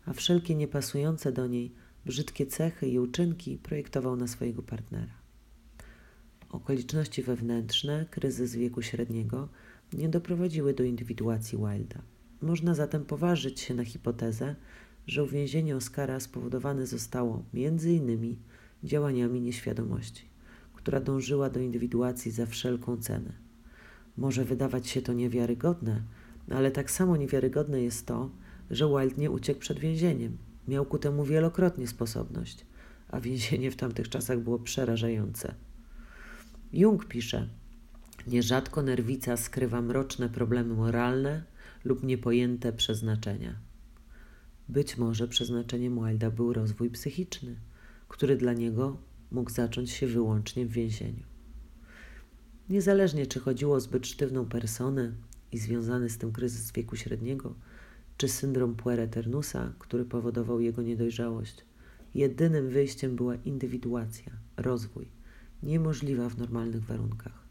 a 0.05 0.13
wszelkie 0.13 0.55
niepasujące 0.55 1.31
do 1.31 1.47
niej 1.47 1.71
brzydkie 2.05 2.45
cechy 2.45 2.87
i 2.87 2.99
uczynki 2.99 3.57
projektował 3.57 4.15
na 4.15 4.27
swojego 4.27 4.63
partnera. 4.63 5.13
Okoliczności 6.49 7.23
wewnętrzne, 7.23 8.05
kryzys 8.11 8.55
wieku 8.55 8.81
średniego, 8.81 9.49
nie 9.93 10.09
doprowadziły 10.09 10.73
do 10.73 10.83
indywiduacji 10.83 11.57
Wilda. 11.57 12.01
Można 12.41 12.75
zatem 12.75 13.05
poważyć 13.05 13.59
się 13.59 13.73
na 13.73 13.85
hipotezę, 13.85 14.55
że 15.07 15.23
uwięzienie 15.23 15.75
Oscara 15.75 16.19
spowodowane 16.19 16.85
zostało 16.85 17.43
innymi 17.53 18.37
działaniami 18.83 19.41
nieświadomości, 19.41 20.25
która 20.73 20.99
dążyła 20.99 21.49
do 21.49 21.59
indywiduacji 21.59 22.31
za 22.31 22.45
wszelką 22.45 22.97
cenę. 22.97 23.33
Może 24.17 24.45
wydawać 24.45 24.87
się 24.87 25.01
to 25.01 25.13
niewiarygodne, 25.13 26.03
ale 26.49 26.71
tak 26.71 26.91
samo 26.91 27.17
niewiarygodne 27.17 27.81
jest 27.81 28.05
to, 28.05 28.29
że 28.71 28.87
Wilde 28.87 29.21
nie 29.21 29.31
uciekł 29.31 29.59
przed 29.59 29.79
więzieniem. 29.79 30.37
Miał 30.67 30.85
ku 30.85 30.97
temu 30.97 31.25
wielokrotnie 31.25 31.87
sposobność, 31.87 32.65
a 33.09 33.21
więzienie 33.21 33.71
w 33.71 33.75
tamtych 33.75 34.09
czasach 34.09 34.39
było 34.39 34.59
przerażające. 34.59 35.55
Jung 36.73 37.05
pisze, 37.05 37.47
nierzadko 38.27 38.81
nerwica 38.81 39.37
skrywa 39.37 39.81
mroczne 39.81 40.29
problemy 40.29 40.73
moralne 40.73 41.43
lub 41.85 42.03
niepojęte 42.03 42.73
przeznaczenia. 42.73 43.55
Być 44.69 44.97
może 44.97 45.27
przeznaczeniem 45.27 46.05
Wilda 46.05 46.31
był 46.31 46.53
rozwój 46.53 46.89
psychiczny, 46.89 47.55
który 48.07 48.37
dla 48.37 48.53
niego 48.53 48.97
mógł 49.31 49.51
zacząć 49.51 49.91
się 49.91 50.07
wyłącznie 50.07 50.65
w 50.65 50.71
więzieniu. 50.71 51.23
Niezależnie 52.69 53.25
czy 53.27 53.39
chodziło 53.39 53.75
o 53.75 53.79
zbyt 53.79 54.07
sztywną 54.07 54.45
personę 54.45 55.11
i 55.51 55.57
związany 55.57 56.09
z 56.09 56.17
tym 56.17 56.31
kryzys 56.31 56.71
wieku 56.71 56.95
średniego, 56.95 57.55
czy 58.21 58.27
syndrom 58.27 58.75
puereternusa, 58.75 59.73
który 59.79 60.05
powodował 60.05 60.59
jego 60.59 60.81
niedojrzałość, 60.81 61.65
jedynym 62.15 62.69
wyjściem 62.69 63.15
była 63.15 63.35
indywiduacja, 63.35 64.31
rozwój, 64.57 65.07
niemożliwa 65.63 66.29
w 66.29 66.37
normalnych 66.37 66.83
warunkach. 66.83 67.47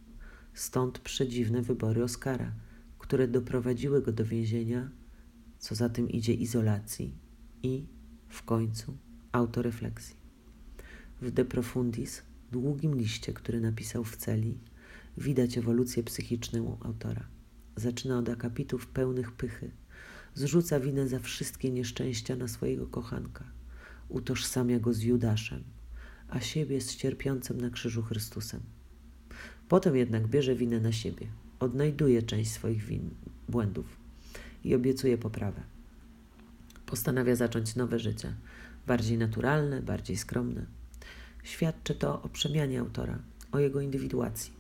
Stąd 0.54 0.98
przedziwne 0.98 1.62
wybory 1.62 2.04
Oscara, 2.04 2.52
które 2.98 3.28
doprowadziły 3.28 4.02
go 4.02 4.12
do 4.12 4.24
więzienia, 4.24 4.90
co 5.58 5.74
za 5.74 5.88
tym 5.88 6.08
idzie 6.08 6.34
izolacji 6.34 7.14
i, 7.62 7.86
w 8.28 8.42
końcu, 8.42 8.96
autorefleksji. 9.32 10.16
W 11.20 11.30
De 11.30 11.44
Profundis, 11.44 12.22
długim 12.52 12.94
liście, 12.94 13.32
który 13.32 13.60
napisał 13.60 14.04
w 14.04 14.16
celi, 14.16 14.58
widać 15.16 15.58
ewolucję 15.58 16.02
psychiczną 16.02 16.76
autora. 16.80 17.24
Zaczyna 17.76 18.18
od 18.18 18.28
akapitów 18.28 18.86
pełnych 18.86 19.32
pychy. 19.32 19.70
Zrzuca 20.40 20.80
winę 20.80 21.08
za 21.08 21.18
wszystkie 21.18 21.70
nieszczęścia 21.70 22.36
na 22.36 22.48
swojego 22.48 22.86
kochanka. 22.86 23.44
Utożsamia 24.08 24.78
go 24.78 24.92
z 24.94 25.02
Judaszem, 25.02 25.62
a 26.28 26.40
siebie 26.40 26.80
z 26.80 26.96
cierpiącym 26.96 27.60
na 27.60 27.70
krzyżu 27.70 28.02
Chrystusem. 28.02 28.60
Potem 29.68 29.96
jednak 29.96 30.28
bierze 30.28 30.54
winę 30.54 30.80
na 30.80 30.92
siebie, 30.92 31.26
odnajduje 31.58 32.22
część 32.22 32.50
swoich 32.50 32.84
win, 32.84 33.10
błędów 33.48 33.86
i 34.64 34.74
obiecuje 34.74 35.18
poprawę. 35.18 35.62
Postanawia 36.86 37.36
zacząć 37.36 37.76
nowe 37.76 37.98
życie, 37.98 38.34
bardziej 38.86 39.18
naturalne, 39.18 39.82
bardziej 39.82 40.16
skromne. 40.16 40.66
Świadczy 41.42 41.94
to 41.94 42.22
o 42.22 42.28
przemianie 42.28 42.80
autora, 42.80 43.18
o 43.52 43.58
jego 43.58 43.80
indywiduacji. 43.80 44.52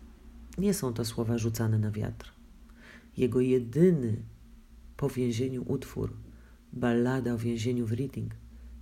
Nie 0.58 0.74
są 0.74 0.94
to 0.94 1.04
słowa 1.04 1.38
rzucane 1.38 1.78
na 1.78 1.90
wiatr. 1.90 2.32
Jego 3.16 3.40
jedyny 3.40 4.16
po 5.00 5.08
więzieniu 5.08 5.64
utwór, 5.66 6.12
ballada 6.72 7.34
o 7.34 7.38
więzieniu 7.38 7.86
w 7.86 7.92
Reading, 7.92 8.34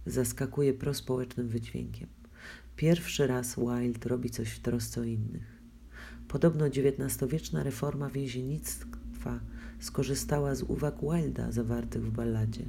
zaskakuje 0.07 0.75
prospołecznym 0.75 1.49
wydźwiękiem. 1.49 2.09
Pierwszy 2.77 3.27
raz 3.27 3.57
Wilde 3.57 4.09
robi 4.09 4.31
coś 4.31 4.49
w 4.49 4.61
trosce 4.61 5.01
o 5.01 5.05
innych. 5.05 5.63
Podobno 6.29 6.67
XIX-wieczna 6.67 7.63
reforma 7.63 8.11
więziennictwa 8.11 9.41
skorzystała 9.79 10.55
z 10.55 10.63
uwag 10.63 10.97
Wilda 11.03 11.53
zawartych 11.53 12.05
w 12.05 12.11
balladzie 12.11 12.65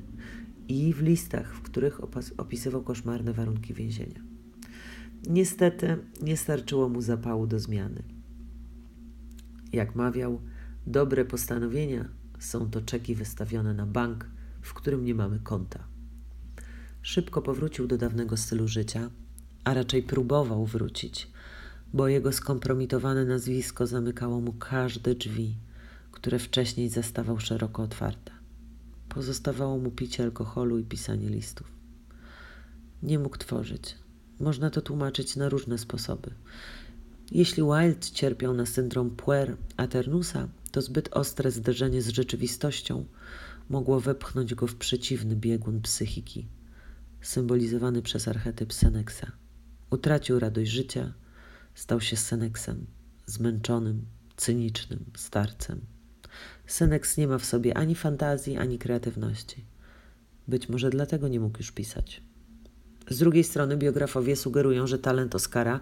i 0.68 0.94
w 0.94 1.02
listach, 1.02 1.56
w 1.56 1.62
których 1.62 2.02
opisywał 2.38 2.84
koszmarne 2.84 3.34
warunki 3.34 3.74
więzienia. 3.74 4.22
Niestety 5.30 5.98
nie 6.22 6.38
starczyło 6.38 6.90
mu 6.90 7.02
zapału 7.02 7.48
do 7.48 7.60
zmiany. 7.60 8.04
Jak 9.74 9.96
mawiał, 9.96 10.42
dobre 10.88 11.26
postanowienia 11.26 12.19
są 12.40 12.70
to 12.70 12.82
czeki 12.82 13.16
wystawione 13.16 13.74
na 13.74 13.86
bank, 13.86 14.26
w 14.62 14.74
którym 14.74 15.06
nie 15.06 15.16
mamy 15.16 15.40
konta. 15.40 15.84
Szybko 17.02 17.42
powrócił 17.42 17.88
do 17.88 17.98
dawnego 17.98 18.38
stylu 18.38 18.68
życia, 18.68 19.10
a 19.64 19.74
raczej 19.74 20.04
próbował 20.04 20.66
wrócić, 20.66 21.28
bo 21.94 22.08
jego 22.08 22.32
skompromitowane 22.32 23.26
nazwisko 23.26 23.88
zamykało 23.88 24.42
mu 24.42 24.54
każde 24.54 25.16
drzwi, 25.16 25.56
które 26.12 26.40
wcześniej 26.40 26.90
zastawał 26.90 27.40
szeroko 27.40 27.84
otwarte. 27.84 28.32
Pozostawało 29.10 29.78
mu 29.78 29.92
picie 29.92 30.24
alkoholu 30.24 30.80
i 30.80 30.84
pisanie 30.84 31.30
listów. 31.30 31.68
Nie 33.04 33.20
mógł 33.20 33.38
tworzyć. 33.38 33.96
Można 34.40 34.70
to 34.70 34.82
tłumaczyć 34.82 35.36
na 35.36 35.50
różne 35.50 35.78
sposoby. 35.78 36.32
Jeśli 37.32 37.64
Wilde 37.64 38.08
cierpiał 38.14 38.54
na 38.54 38.66
syndrom 38.66 39.10
puer 39.10 39.58
aternusa, 39.78 40.48
to 40.70 40.82
zbyt 40.82 41.10
ostre 41.12 41.52
zderzenie 41.52 42.02
z 42.02 42.08
rzeczywistością 42.10 43.06
mogło 43.70 44.00
wepchnąć 44.00 44.56
go 44.56 44.68
w 44.68 44.76
przeciwny 44.76 45.36
biegun 45.36 45.82
psychiki, 45.82 46.48
symbolizowany 47.22 48.02
przez 48.02 48.28
archetyp 48.28 48.74
Seneksa. 48.74 49.32
Utracił 49.90 50.40
radość 50.40 50.72
życia, 50.72 51.14
stał 51.76 52.02
się 52.02 52.18
Seneksem, 52.18 52.86
zmęczonym, 53.26 54.06
cynicznym 54.38 55.06
starcem. 55.18 55.82
Seneks 56.68 57.18
nie 57.18 57.28
ma 57.28 57.38
w 57.38 57.46
sobie 57.46 57.78
ani 57.78 57.96
fantazji, 57.96 58.58
ani 58.58 58.80
kreatywności. 58.80 59.66
Być 60.48 60.70
może 60.70 60.90
dlatego 60.90 61.28
nie 61.28 61.40
mógł 61.40 61.58
już 61.58 61.72
pisać. 61.72 62.22
Z 63.10 63.18
drugiej 63.18 63.44
strony 63.44 63.78
biografowie 63.78 64.36
sugerują, 64.36 64.88
że 64.88 65.00
talent 65.00 65.36
Oscara 65.36 65.80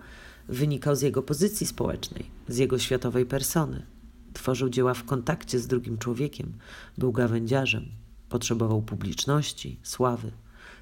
wynikał 0.47 0.95
z 0.95 1.01
jego 1.01 1.23
pozycji 1.23 1.67
społecznej, 1.67 2.31
z 2.47 2.57
jego 2.57 2.79
światowej 2.79 3.25
persony. 3.25 3.96
Tworzył 4.37 4.69
dzieła 4.69 4.93
w 4.93 5.03
kontakcie 5.03 5.59
z 5.59 5.67
drugim 5.67 5.97
człowiekiem, 5.97 6.53
był 6.97 7.11
gawędziarzem, 7.11 7.85
potrzebował 8.29 8.81
publiczności, 8.81 9.79
sławy, 9.83 10.31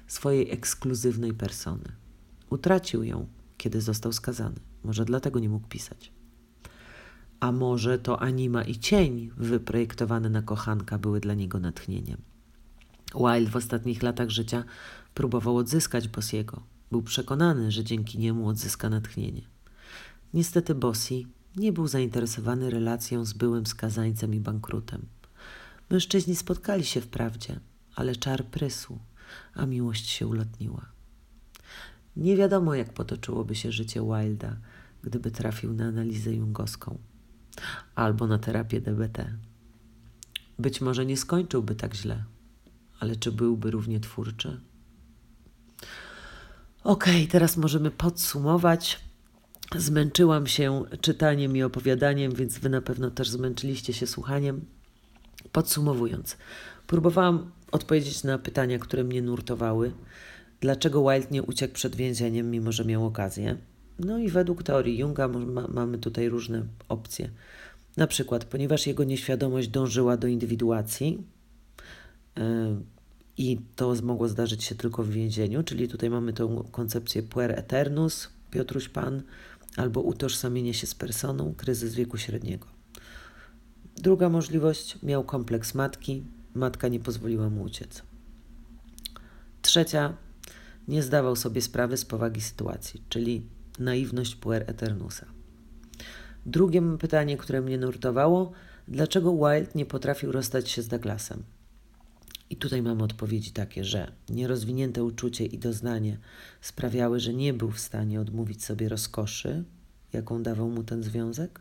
swojej 0.06 0.50
ekskluzywnej 0.50 1.34
persony. 1.34 1.92
Utracił 2.50 3.02
ją, 3.02 3.26
kiedy 3.56 3.80
został 3.80 4.12
skazany. 4.12 4.56
Może 4.84 5.04
dlatego 5.04 5.38
nie 5.38 5.48
mógł 5.48 5.68
pisać. 5.68 6.12
A 7.40 7.52
może 7.52 7.98
to 7.98 8.22
anima 8.22 8.62
i 8.62 8.78
cień 8.78 9.30
wyprojektowane 9.36 10.30
na 10.30 10.42
kochanka 10.42 10.98
były 10.98 11.20
dla 11.20 11.34
niego 11.34 11.60
natchnieniem. 11.60 12.22
Wilde 13.14 13.50
w 13.50 13.56
ostatnich 13.56 14.02
latach 14.02 14.30
życia 14.30 14.64
próbował 15.14 15.56
odzyskać 15.56 16.08
Bossiego. 16.08 16.62
Był 16.90 17.02
przekonany, 17.02 17.70
że 17.70 17.84
dzięki 17.84 18.18
niemu 18.18 18.48
odzyska 18.48 18.90
natchnienie. 18.90 19.42
Niestety 20.34 20.74
Bossi 20.74 21.26
nie 21.56 21.72
był 21.72 21.88
zainteresowany 21.88 22.70
relacją 22.70 23.24
z 23.24 23.32
byłym 23.32 23.66
skazańcem 23.66 24.34
i 24.34 24.40
bankrutem. 24.40 25.06
Mężczyźni 25.90 26.36
spotkali 26.36 26.84
się 26.84 27.00
wprawdzie, 27.00 27.60
ale 27.94 28.16
czar 28.16 28.44
prysł, 28.44 28.98
a 29.54 29.66
miłość 29.66 30.08
się 30.08 30.26
ulotniła. 30.26 30.86
Nie 32.16 32.36
wiadomo, 32.36 32.74
jak 32.74 32.92
potoczyłoby 32.92 33.54
się 33.54 33.72
życie 33.72 34.00
Wilda, 34.00 34.56
gdyby 35.02 35.30
trafił 35.30 35.72
na 35.72 35.84
analizę 35.84 36.32
jungowską 36.32 36.98
albo 37.94 38.26
na 38.26 38.38
terapię 38.38 38.80
DBT. 38.80 39.32
Być 40.58 40.80
może 40.80 41.06
nie 41.06 41.16
skończyłby 41.16 41.74
tak 41.74 41.94
źle, 41.94 42.24
ale 43.00 43.16
czy 43.16 43.32
byłby 43.32 43.70
równie 43.70 44.00
twórczy? 44.00 44.60
Okej, 46.84 47.16
okay, 47.16 47.26
teraz 47.26 47.56
możemy 47.56 47.90
podsumować. 47.90 49.05
Zmęczyłam 49.74 50.46
się 50.46 50.84
czytaniem 51.00 51.56
i 51.56 51.62
opowiadaniem, 51.62 52.34
więc 52.34 52.58
Wy 52.58 52.68
na 52.68 52.80
pewno 52.80 53.10
też 53.10 53.30
zmęczyliście 53.30 53.92
się 53.92 54.06
słuchaniem. 54.06 54.64
Podsumowując, 55.52 56.36
próbowałam 56.86 57.50
odpowiedzieć 57.72 58.24
na 58.24 58.38
pytania, 58.38 58.78
które 58.78 59.04
mnie 59.04 59.22
nurtowały. 59.22 59.92
Dlaczego 60.60 61.10
Wild 61.10 61.30
nie 61.30 61.42
uciekł 61.42 61.74
przed 61.74 61.96
więzieniem, 61.96 62.50
mimo 62.50 62.72
że 62.72 62.84
miał 62.84 63.06
okazję? 63.06 63.56
No 63.98 64.18
i 64.18 64.28
według 64.28 64.62
teorii 64.62 64.98
Junga 64.98 65.28
ma, 65.28 65.68
mamy 65.68 65.98
tutaj 65.98 66.28
różne 66.28 66.62
opcje. 66.88 67.30
Na 67.96 68.06
przykład, 68.06 68.44
ponieważ 68.44 68.86
jego 68.86 69.04
nieświadomość 69.04 69.68
dążyła 69.68 70.16
do 70.16 70.26
indywiduacji 70.26 71.24
yy, 72.36 72.42
i 73.38 73.60
to 73.76 73.94
mogło 74.02 74.28
zdarzyć 74.28 74.64
się 74.64 74.74
tylko 74.74 75.02
w 75.02 75.10
więzieniu, 75.10 75.62
czyli 75.62 75.88
tutaj 75.88 76.10
mamy 76.10 76.32
tą 76.32 76.68
koncepcję 76.70 77.22
puer 77.22 77.58
eternus, 77.58 78.28
Piotruś 78.50 78.88
Pan, 78.88 79.22
albo 79.76 80.00
utożsamienie 80.00 80.74
się 80.74 80.86
z 80.86 80.94
personą, 80.94 81.54
kryzys 81.56 81.94
wieku 81.94 82.18
średniego. 82.18 82.66
Druga 83.96 84.28
możliwość, 84.28 85.02
miał 85.02 85.24
kompleks 85.24 85.74
matki, 85.74 86.24
matka 86.54 86.88
nie 86.88 87.00
pozwoliła 87.00 87.50
mu 87.50 87.62
uciec. 87.62 88.02
Trzecia, 89.62 90.16
nie 90.88 91.02
zdawał 91.02 91.36
sobie 91.36 91.62
sprawy 91.62 91.96
z 91.96 92.04
powagi 92.04 92.40
sytuacji, 92.40 93.02
czyli 93.08 93.42
naiwność 93.78 94.36
puer 94.36 94.64
eternusa. 94.66 95.26
Drugie 96.46 96.82
pytanie, 96.98 97.36
które 97.36 97.60
mnie 97.60 97.78
nurtowało, 97.78 98.52
dlaczego 98.88 99.32
Wilde 99.32 99.72
nie 99.74 99.86
potrafił 99.86 100.32
rozstać 100.32 100.70
się 100.70 100.82
z 100.82 100.88
Douglasem? 100.88 101.42
I 102.50 102.56
tutaj 102.56 102.82
mamy 102.82 103.02
odpowiedzi 103.02 103.50
takie, 103.50 103.84
że 103.84 104.12
nierozwinięte 104.28 105.04
uczucie 105.04 105.46
i 105.46 105.58
doznanie 105.58 106.18
sprawiały, 106.60 107.20
że 107.20 107.34
nie 107.34 107.54
był 107.54 107.70
w 107.70 107.80
stanie 107.80 108.20
odmówić 108.20 108.64
sobie 108.64 108.88
rozkoszy, 108.88 109.64
jaką 110.12 110.42
dawał 110.42 110.70
mu 110.70 110.82
ten 110.84 111.02
związek, 111.02 111.60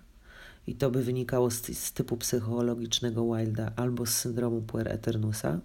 i 0.67 0.75
to 0.75 0.91
by 0.91 1.03
wynikało 1.03 1.51
z, 1.51 1.77
z 1.77 1.93
typu 1.93 2.17
psychologicznego 2.17 3.35
Wilda 3.35 3.71
albo 3.75 4.05
z 4.05 4.09
syndromu 4.09 4.61
puer 4.61 4.87
eternusa. 4.87 5.59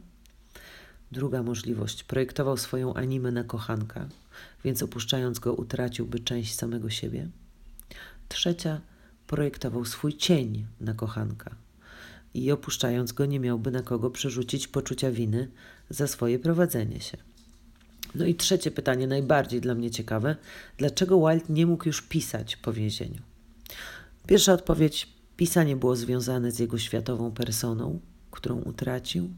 Druga 1.13 1.43
możliwość, 1.43 2.05
projektował 2.05 2.57
swoją 2.57 2.95
animę 2.95 3.33
na 3.33 3.45
kochanka, 3.45 4.09
więc 4.65 4.83
opuszczając 4.83 5.39
go 5.39 5.55
utraciłby 5.55 6.21
część 6.21 6.55
samego 6.55 6.91
siebie. 6.91 7.29
Trzecia, 8.29 8.81
projektował 9.27 9.85
swój 9.85 10.17
cień 10.17 10.67
na 10.81 10.95
kochanka 10.95 11.55
i 12.35 12.53
opuszczając 12.53 13.13
go 13.13 13.27
nie 13.27 13.41
miałby 13.41 13.71
na 13.71 13.83
kogo 13.83 14.11
przerzucić 14.11 14.69
poczucia 14.69 15.11
winy 15.11 15.49
za 15.91 16.07
swoje 16.07 16.39
prowadzenie 16.39 17.01
się. 17.01 17.19
No 18.15 18.27
i 18.27 18.35
trzecie 18.35 18.71
pytanie, 18.71 19.07
najbardziej 19.07 19.61
dla 19.61 19.75
mnie 19.75 19.91
ciekawe, 19.91 20.37
dlaczego 20.77 21.29
Wild 21.29 21.49
nie 21.49 21.67
mógł 21.67 21.87
już 21.87 22.03
pisać 22.03 22.57
po 22.57 22.73
więzieniu? 22.73 23.23
Pierwsza 24.27 24.53
odpowiedź: 24.53 25.09
pisanie 25.37 25.77
było 25.77 25.97
związane 25.97 26.53
z 26.53 26.59
jego 26.59 26.79
światową 26.79 27.31
personą, 27.33 28.01
którą 28.31 28.57
utracił, 28.57 29.31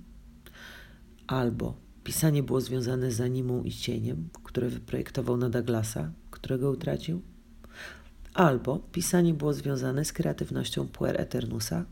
albo 1.26 1.74
pisanie 2.04 2.42
było 2.42 2.60
związane 2.60 3.10
z 3.10 3.20
animą 3.20 3.62
i 3.62 3.70
cieniem, 3.70 4.28
które 4.44 4.68
wyprojektował 4.68 5.36
na 5.36 5.50
Douglasa, 5.50 6.12
którego 6.30 6.70
utracił, 6.70 7.22
albo 8.34 8.78
pisanie 8.78 9.34
było 9.34 9.52
związane 9.52 10.04
z 10.04 10.12
kreatywnością 10.12 10.88
Puer 10.88 11.20
Eternusa, 11.20 11.84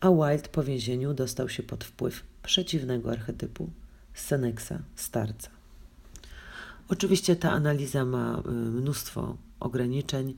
a 0.00 0.10
Wild 0.10 0.48
po 0.48 0.62
więzieniu 0.62 1.14
dostał 1.14 1.48
się 1.48 1.62
pod 1.62 1.84
wpływ 1.84 2.24
przeciwnego 2.42 3.10
archetypu 3.10 3.70
Senexa, 4.14 4.72
starca. 4.96 5.50
Oczywiście 6.88 7.36
ta 7.36 7.52
analiza 7.52 8.04
ma 8.04 8.42
y, 8.46 8.50
mnóstwo 8.52 9.36
ograniczeń. 9.60 10.34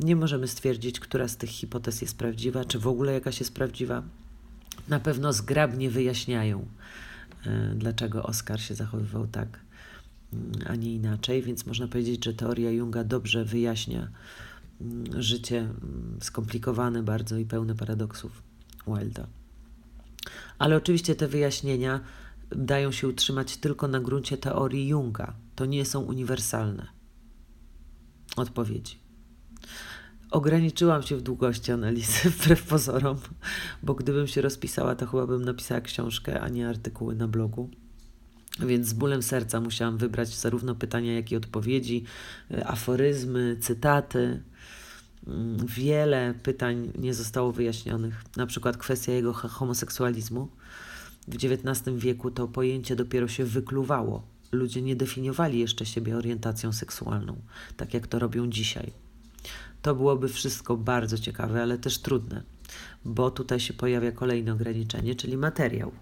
Nie 0.00 0.16
możemy 0.16 0.48
stwierdzić, 0.48 1.00
która 1.00 1.28
z 1.28 1.36
tych 1.36 1.50
hipotez 1.50 2.02
jest 2.02 2.18
prawdziwa, 2.18 2.64
czy 2.64 2.78
w 2.78 2.86
ogóle 2.86 3.12
jakaś 3.12 3.40
jest 3.40 3.54
prawdziwa. 3.54 4.02
Na 4.88 5.00
pewno 5.00 5.32
zgrabnie 5.32 5.90
wyjaśniają, 5.90 6.66
y, 7.46 7.74
dlaczego 7.74 8.22
Oskar 8.22 8.60
się 8.60 8.74
zachowywał 8.74 9.26
tak, 9.26 9.60
y, 10.34 10.68
a 10.68 10.74
nie 10.74 10.94
inaczej, 10.94 11.42
więc 11.42 11.66
można 11.66 11.88
powiedzieć, 11.88 12.24
że 12.24 12.34
teoria 12.34 12.70
Junga 12.70 13.04
dobrze 13.04 13.44
wyjaśnia 13.44 14.08
życie 15.18 15.68
skomplikowane 16.20 17.02
bardzo 17.02 17.38
i 17.38 17.44
pełne 17.44 17.74
paradoksów 17.74 18.51
Wilda. 18.86 19.26
Ale 20.58 20.76
oczywiście 20.76 21.14
te 21.14 21.28
wyjaśnienia 21.28 22.00
dają 22.50 22.92
się 22.92 23.08
utrzymać 23.08 23.56
tylko 23.56 23.88
na 23.88 24.00
gruncie 24.00 24.36
teorii 24.36 24.88
Junga. 24.88 25.34
To 25.54 25.66
nie 25.66 25.84
są 25.84 26.00
uniwersalne 26.00 26.86
odpowiedzi. 28.36 28.98
Ograniczyłam 30.30 31.02
się 31.02 31.16
w 31.16 31.22
długości 31.22 31.72
analizy, 31.72 32.30
wbrew 32.30 32.62
pozorom, 32.62 33.16
bo 33.82 33.94
gdybym 33.94 34.26
się 34.26 34.42
rozpisała, 34.42 34.94
to 34.94 35.06
chyba 35.06 35.26
bym 35.26 35.44
napisała 35.44 35.80
książkę, 35.80 36.40
a 36.40 36.48
nie 36.48 36.68
artykuły 36.68 37.14
na 37.14 37.28
blogu. 37.28 37.70
Więc 38.58 38.86
z 38.86 38.92
bólem 38.92 39.22
serca 39.22 39.60
musiałam 39.60 39.98
wybrać 39.98 40.28
zarówno 40.36 40.74
pytania, 40.74 41.14
jak 41.14 41.32
i 41.32 41.36
odpowiedzi, 41.36 42.04
e, 42.50 42.66
aforyzmy, 42.66 43.56
cytaty. 43.60 44.42
Mm, 45.26 45.66
wiele 45.66 46.34
pytań 46.42 46.92
nie 46.98 47.14
zostało 47.14 47.52
wyjaśnionych, 47.52 48.24
na 48.36 48.46
przykład 48.46 48.76
kwestia 48.76 49.12
jego 49.12 49.32
homoseksualizmu. 49.32 50.48
W 51.28 51.34
XIX 51.34 51.96
wieku 51.96 52.30
to 52.30 52.48
pojęcie 52.48 52.96
dopiero 52.96 53.28
się 53.28 53.44
wykluwało. 53.44 54.22
Ludzie 54.52 54.82
nie 54.82 54.96
definiowali 54.96 55.58
jeszcze 55.58 55.86
siebie 55.86 56.16
orientacją 56.16 56.72
seksualną, 56.72 57.36
tak 57.76 57.94
jak 57.94 58.06
to 58.06 58.18
robią 58.18 58.50
dzisiaj. 58.50 58.92
To 59.82 59.94
byłoby 59.94 60.28
wszystko 60.28 60.76
bardzo 60.76 61.18
ciekawe, 61.18 61.62
ale 61.62 61.78
też 61.78 61.98
trudne, 61.98 62.42
bo 63.04 63.30
tutaj 63.30 63.60
się 63.60 63.74
pojawia 63.74 64.12
kolejne 64.12 64.52
ograniczenie, 64.52 65.14
czyli 65.14 65.36
materiał. 65.36 65.92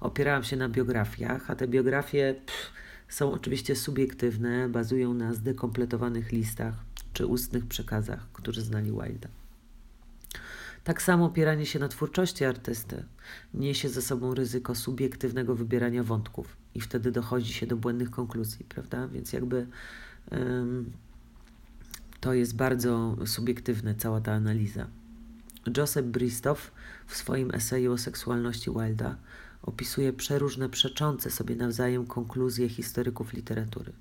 Opierałam 0.00 0.44
się 0.44 0.56
na 0.56 0.68
biografiach, 0.68 1.50
a 1.50 1.56
te 1.56 1.68
biografie 1.68 2.34
pff, 2.46 2.72
są 3.08 3.32
oczywiście 3.32 3.76
subiektywne, 3.76 4.68
bazują 4.68 5.14
na 5.14 5.34
zdekompletowanych 5.34 6.32
listach 6.32 6.74
czy 7.14 7.26
ustnych 7.26 7.66
przekazach, 7.66 8.28
którzy 8.32 8.62
znali 8.62 8.90
Wilda. 8.90 9.28
Tak 10.84 11.02
samo 11.02 11.24
opieranie 11.24 11.66
się 11.66 11.78
na 11.78 11.88
twórczości 11.88 12.44
artysty 12.44 13.04
niesie 13.54 13.88
ze 13.88 14.02
sobą 14.02 14.34
ryzyko 14.34 14.74
subiektywnego 14.74 15.54
wybierania 15.54 16.02
wątków 16.02 16.56
i 16.74 16.80
wtedy 16.80 17.12
dochodzi 17.12 17.52
się 17.52 17.66
do 17.66 17.76
błędnych 17.76 18.10
konkluzji, 18.10 18.66
prawda? 18.68 19.08
Więc 19.08 19.32
jakby 19.32 19.66
to 22.20 22.34
jest 22.34 22.56
bardzo 22.56 23.16
subiektywne, 23.26 23.94
cała 23.94 24.20
ta 24.20 24.32
analiza. 24.32 24.86
Joseph 25.76 26.08
Bristow 26.08 26.72
w 27.06 27.16
swoim 27.16 27.54
eseju 27.54 27.92
o 27.92 27.98
seksualności 27.98 28.70
Wilda 28.70 29.16
opisuje 29.66 30.12
przeróżne 30.12 30.68
przeczące 30.68 31.30
sobie 31.30 31.56
nawzajem 31.56 32.06
konkluzje 32.06 32.68
historyków 32.68 33.32
literatury 33.32 33.92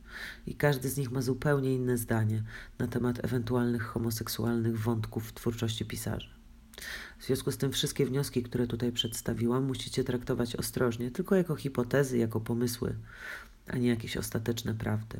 i 0.47 0.55
każdy 0.55 0.89
z 0.89 0.97
nich 0.97 1.11
ma 1.11 1.21
zupełnie 1.21 1.73
inne 1.73 1.97
zdanie 1.97 2.43
na 2.79 2.87
temat 2.87 3.25
ewentualnych 3.25 3.83
homoseksualnych 3.83 4.79
wątków 4.79 5.29
w 5.29 5.33
twórczości 5.33 5.85
pisarza. 5.85 6.29
W 7.19 7.25
związku 7.25 7.51
z 7.51 7.57
tym 7.57 7.71
wszystkie 7.71 8.05
wnioski, 8.05 8.43
które 8.43 8.67
tutaj 8.67 8.91
przedstawiłam, 8.91 9.63
musicie 9.63 10.03
traktować 10.03 10.55
ostrożnie, 10.55 11.11
tylko 11.11 11.35
jako 11.35 11.55
hipotezy, 11.55 12.17
jako 12.17 12.39
pomysły, 12.39 12.95
a 13.67 13.77
nie 13.77 13.87
jakieś 13.89 14.17
ostateczne 14.17 14.73
prawdy 14.73 15.19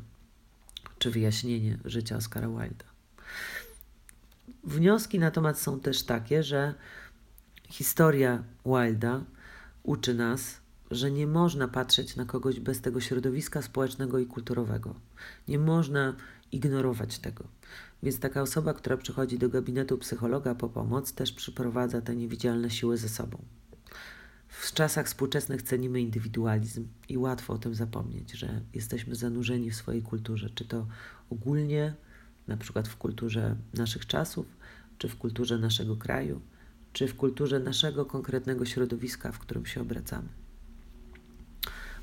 czy 0.98 1.10
wyjaśnienie 1.10 1.78
życia 1.84 2.16
Oscara 2.16 2.48
Wilda. 2.48 2.84
Wnioski 4.64 5.18
natomiast 5.18 5.62
są 5.62 5.80
też 5.80 6.02
takie, 6.02 6.42
że 6.42 6.74
historia 7.68 8.42
Wilda 8.66 9.20
uczy 9.84 10.14
nas, 10.14 10.60
że 10.90 11.10
nie 11.10 11.26
można 11.26 11.68
patrzeć 11.68 12.16
na 12.16 12.24
kogoś 12.24 12.60
bez 12.60 12.80
tego 12.80 13.00
środowiska 13.00 13.62
społecznego 13.62 14.18
i 14.18 14.26
kulturowego. 14.26 14.94
Nie 15.48 15.58
można 15.58 16.16
ignorować 16.52 17.18
tego. 17.18 17.44
Więc 18.02 18.18
taka 18.18 18.42
osoba, 18.42 18.74
która 18.74 18.96
przychodzi 18.96 19.38
do 19.38 19.48
gabinetu 19.48 19.98
psychologa 19.98 20.54
po 20.54 20.68
pomoc, 20.68 21.12
też 21.12 21.32
przyprowadza 21.32 22.00
te 22.00 22.16
niewidzialne 22.16 22.70
siły 22.70 22.96
ze 22.96 23.08
sobą. 23.08 23.38
W 24.48 24.72
czasach 24.72 25.06
współczesnych 25.06 25.62
cenimy 25.62 26.00
indywidualizm 26.00 26.88
i 27.08 27.18
łatwo 27.18 27.52
o 27.52 27.58
tym 27.58 27.74
zapomnieć, 27.74 28.32
że 28.32 28.60
jesteśmy 28.74 29.14
zanurzeni 29.14 29.70
w 29.70 29.76
swojej 29.76 30.02
kulturze, 30.02 30.50
czy 30.50 30.64
to 30.64 30.86
ogólnie, 31.30 31.94
na 32.48 32.56
przykład 32.56 32.88
w 32.88 32.96
kulturze 32.96 33.56
naszych 33.74 34.06
czasów, 34.06 34.46
czy 34.98 35.08
w 35.08 35.16
kulturze 35.16 35.58
naszego 35.58 35.96
kraju, 35.96 36.40
czy 36.94 37.08
w 37.08 37.16
kulturze 37.16 37.60
naszego 37.60 38.06
konkretnego 38.06 38.64
środowiska, 38.64 39.32
w 39.32 39.38
którym 39.38 39.66
się 39.66 39.80
obracamy. 39.80 40.28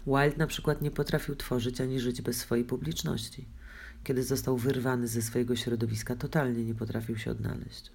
Wilde 0.05 0.37
na 0.37 0.47
przykład 0.47 0.81
nie 0.81 0.91
potrafił 0.91 1.35
tworzyć 1.35 1.81
ani 1.81 1.99
żyć 1.99 2.21
bez 2.21 2.37
swojej 2.37 2.65
publiczności 2.65 3.45
kiedy 4.03 4.23
został 4.23 4.57
wyrwany 4.57 5.07
ze 5.07 5.21
swojego 5.21 5.55
środowiska, 5.55 6.15
totalnie 6.15 6.65
nie 6.65 6.75
potrafił 6.75 7.17
się 7.17 7.31
odnaleźć. 7.31 7.91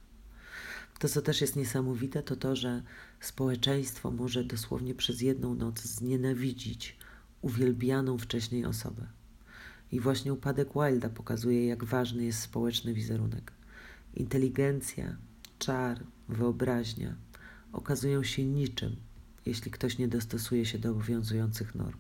To, 0.99 1.09
co 1.09 1.22
też 1.22 1.40
jest 1.40 1.57
niesamowite, 1.57 2.22
to 2.22 2.36
to, 2.36 2.57
że 2.57 2.82
społeczeństwo 3.20 4.11
może 4.11 4.44
dosłownie 4.44 4.94
przez 4.94 5.20
jedną 5.20 5.55
noc 5.55 5.82
znienawidzić 5.82 6.97
uwielbianą 7.42 8.18
wcześniej 8.18 8.64
osobę. 8.64 9.07
I 9.92 10.01
właśnie 10.01 10.32
upadek 10.32 10.68
Wilda 10.74 11.09
pokazuje, 11.09 11.66
jak 11.66 11.84
ważny 11.84 12.24
jest 12.24 12.40
społeczny 12.40 12.94
wizerunek. 12.94 13.53
Inteligencja, 14.14 15.16
czar, 15.59 16.05
wyobraźnia 16.29 17.16
okazują 17.72 18.22
się 18.22 18.45
niczym, 18.45 18.97
jeśli 19.47 19.70
ktoś 19.70 19.99
nie 19.99 20.09
dostosuje 20.09 20.66
się 20.66 20.79
do 20.79 20.91
obowiązujących 20.91 21.74
norm. 21.74 21.99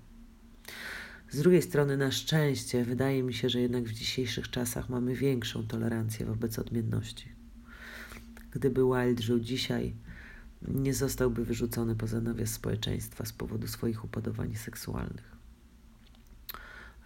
Z 1.30 1.38
drugiej 1.38 1.62
strony, 1.62 1.96
na 1.96 2.10
szczęście, 2.10 2.84
wydaje 2.84 3.22
mi 3.22 3.34
się, 3.34 3.48
że 3.48 3.60
jednak 3.60 3.84
w 3.84 3.92
dzisiejszych 3.92 4.50
czasach 4.50 4.88
mamy 4.88 5.14
większą 5.14 5.66
tolerancję 5.66 6.26
wobec 6.26 6.58
odmienności. 6.58 7.32
Gdyby 8.50 8.80
Wild 8.82 9.20
żył 9.20 9.40
dzisiaj, 9.40 9.94
nie 10.68 10.94
zostałby 10.94 11.44
wyrzucony 11.44 11.96
poza 11.96 12.20
nawias 12.20 12.50
społeczeństwa 12.50 13.24
z 13.24 13.32
powodu 13.32 13.68
swoich 13.68 14.04
upodobań 14.04 14.54
seksualnych. 14.54 15.36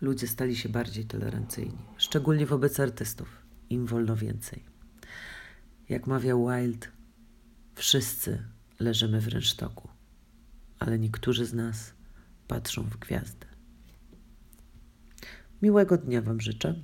Ludzie 0.01 0.29
stali 0.29 0.57
się 0.57 0.68
bardziej 0.68 1.05
tolerancyjni, 1.05 1.79
szczególnie 1.97 2.47
wobec 2.47 2.81
artystów. 2.81 3.29
Im 3.71 3.87
wolno 3.87 4.16
więcej. 4.16 4.62
Jak 5.89 6.07
mawiał 6.07 6.49
Wild, 6.49 6.89
wszyscy 7.75 8.43
leżymy 8.81 9.21
w 9.21 9.29
rynsztoku, 9.29 9.89
ale 10.79 10.99
niektórzy 10.99 11.47
z 11.47 11.55
nas 11.55 11.93
patrzą 12.49 12.83
w 12.83 12.97
gwiazdę. 12.97 13.47
Miłego 15.62 15.99
dnia 15.99 16.23
Wam 16.23 16.41
życzę. 16.41 16.83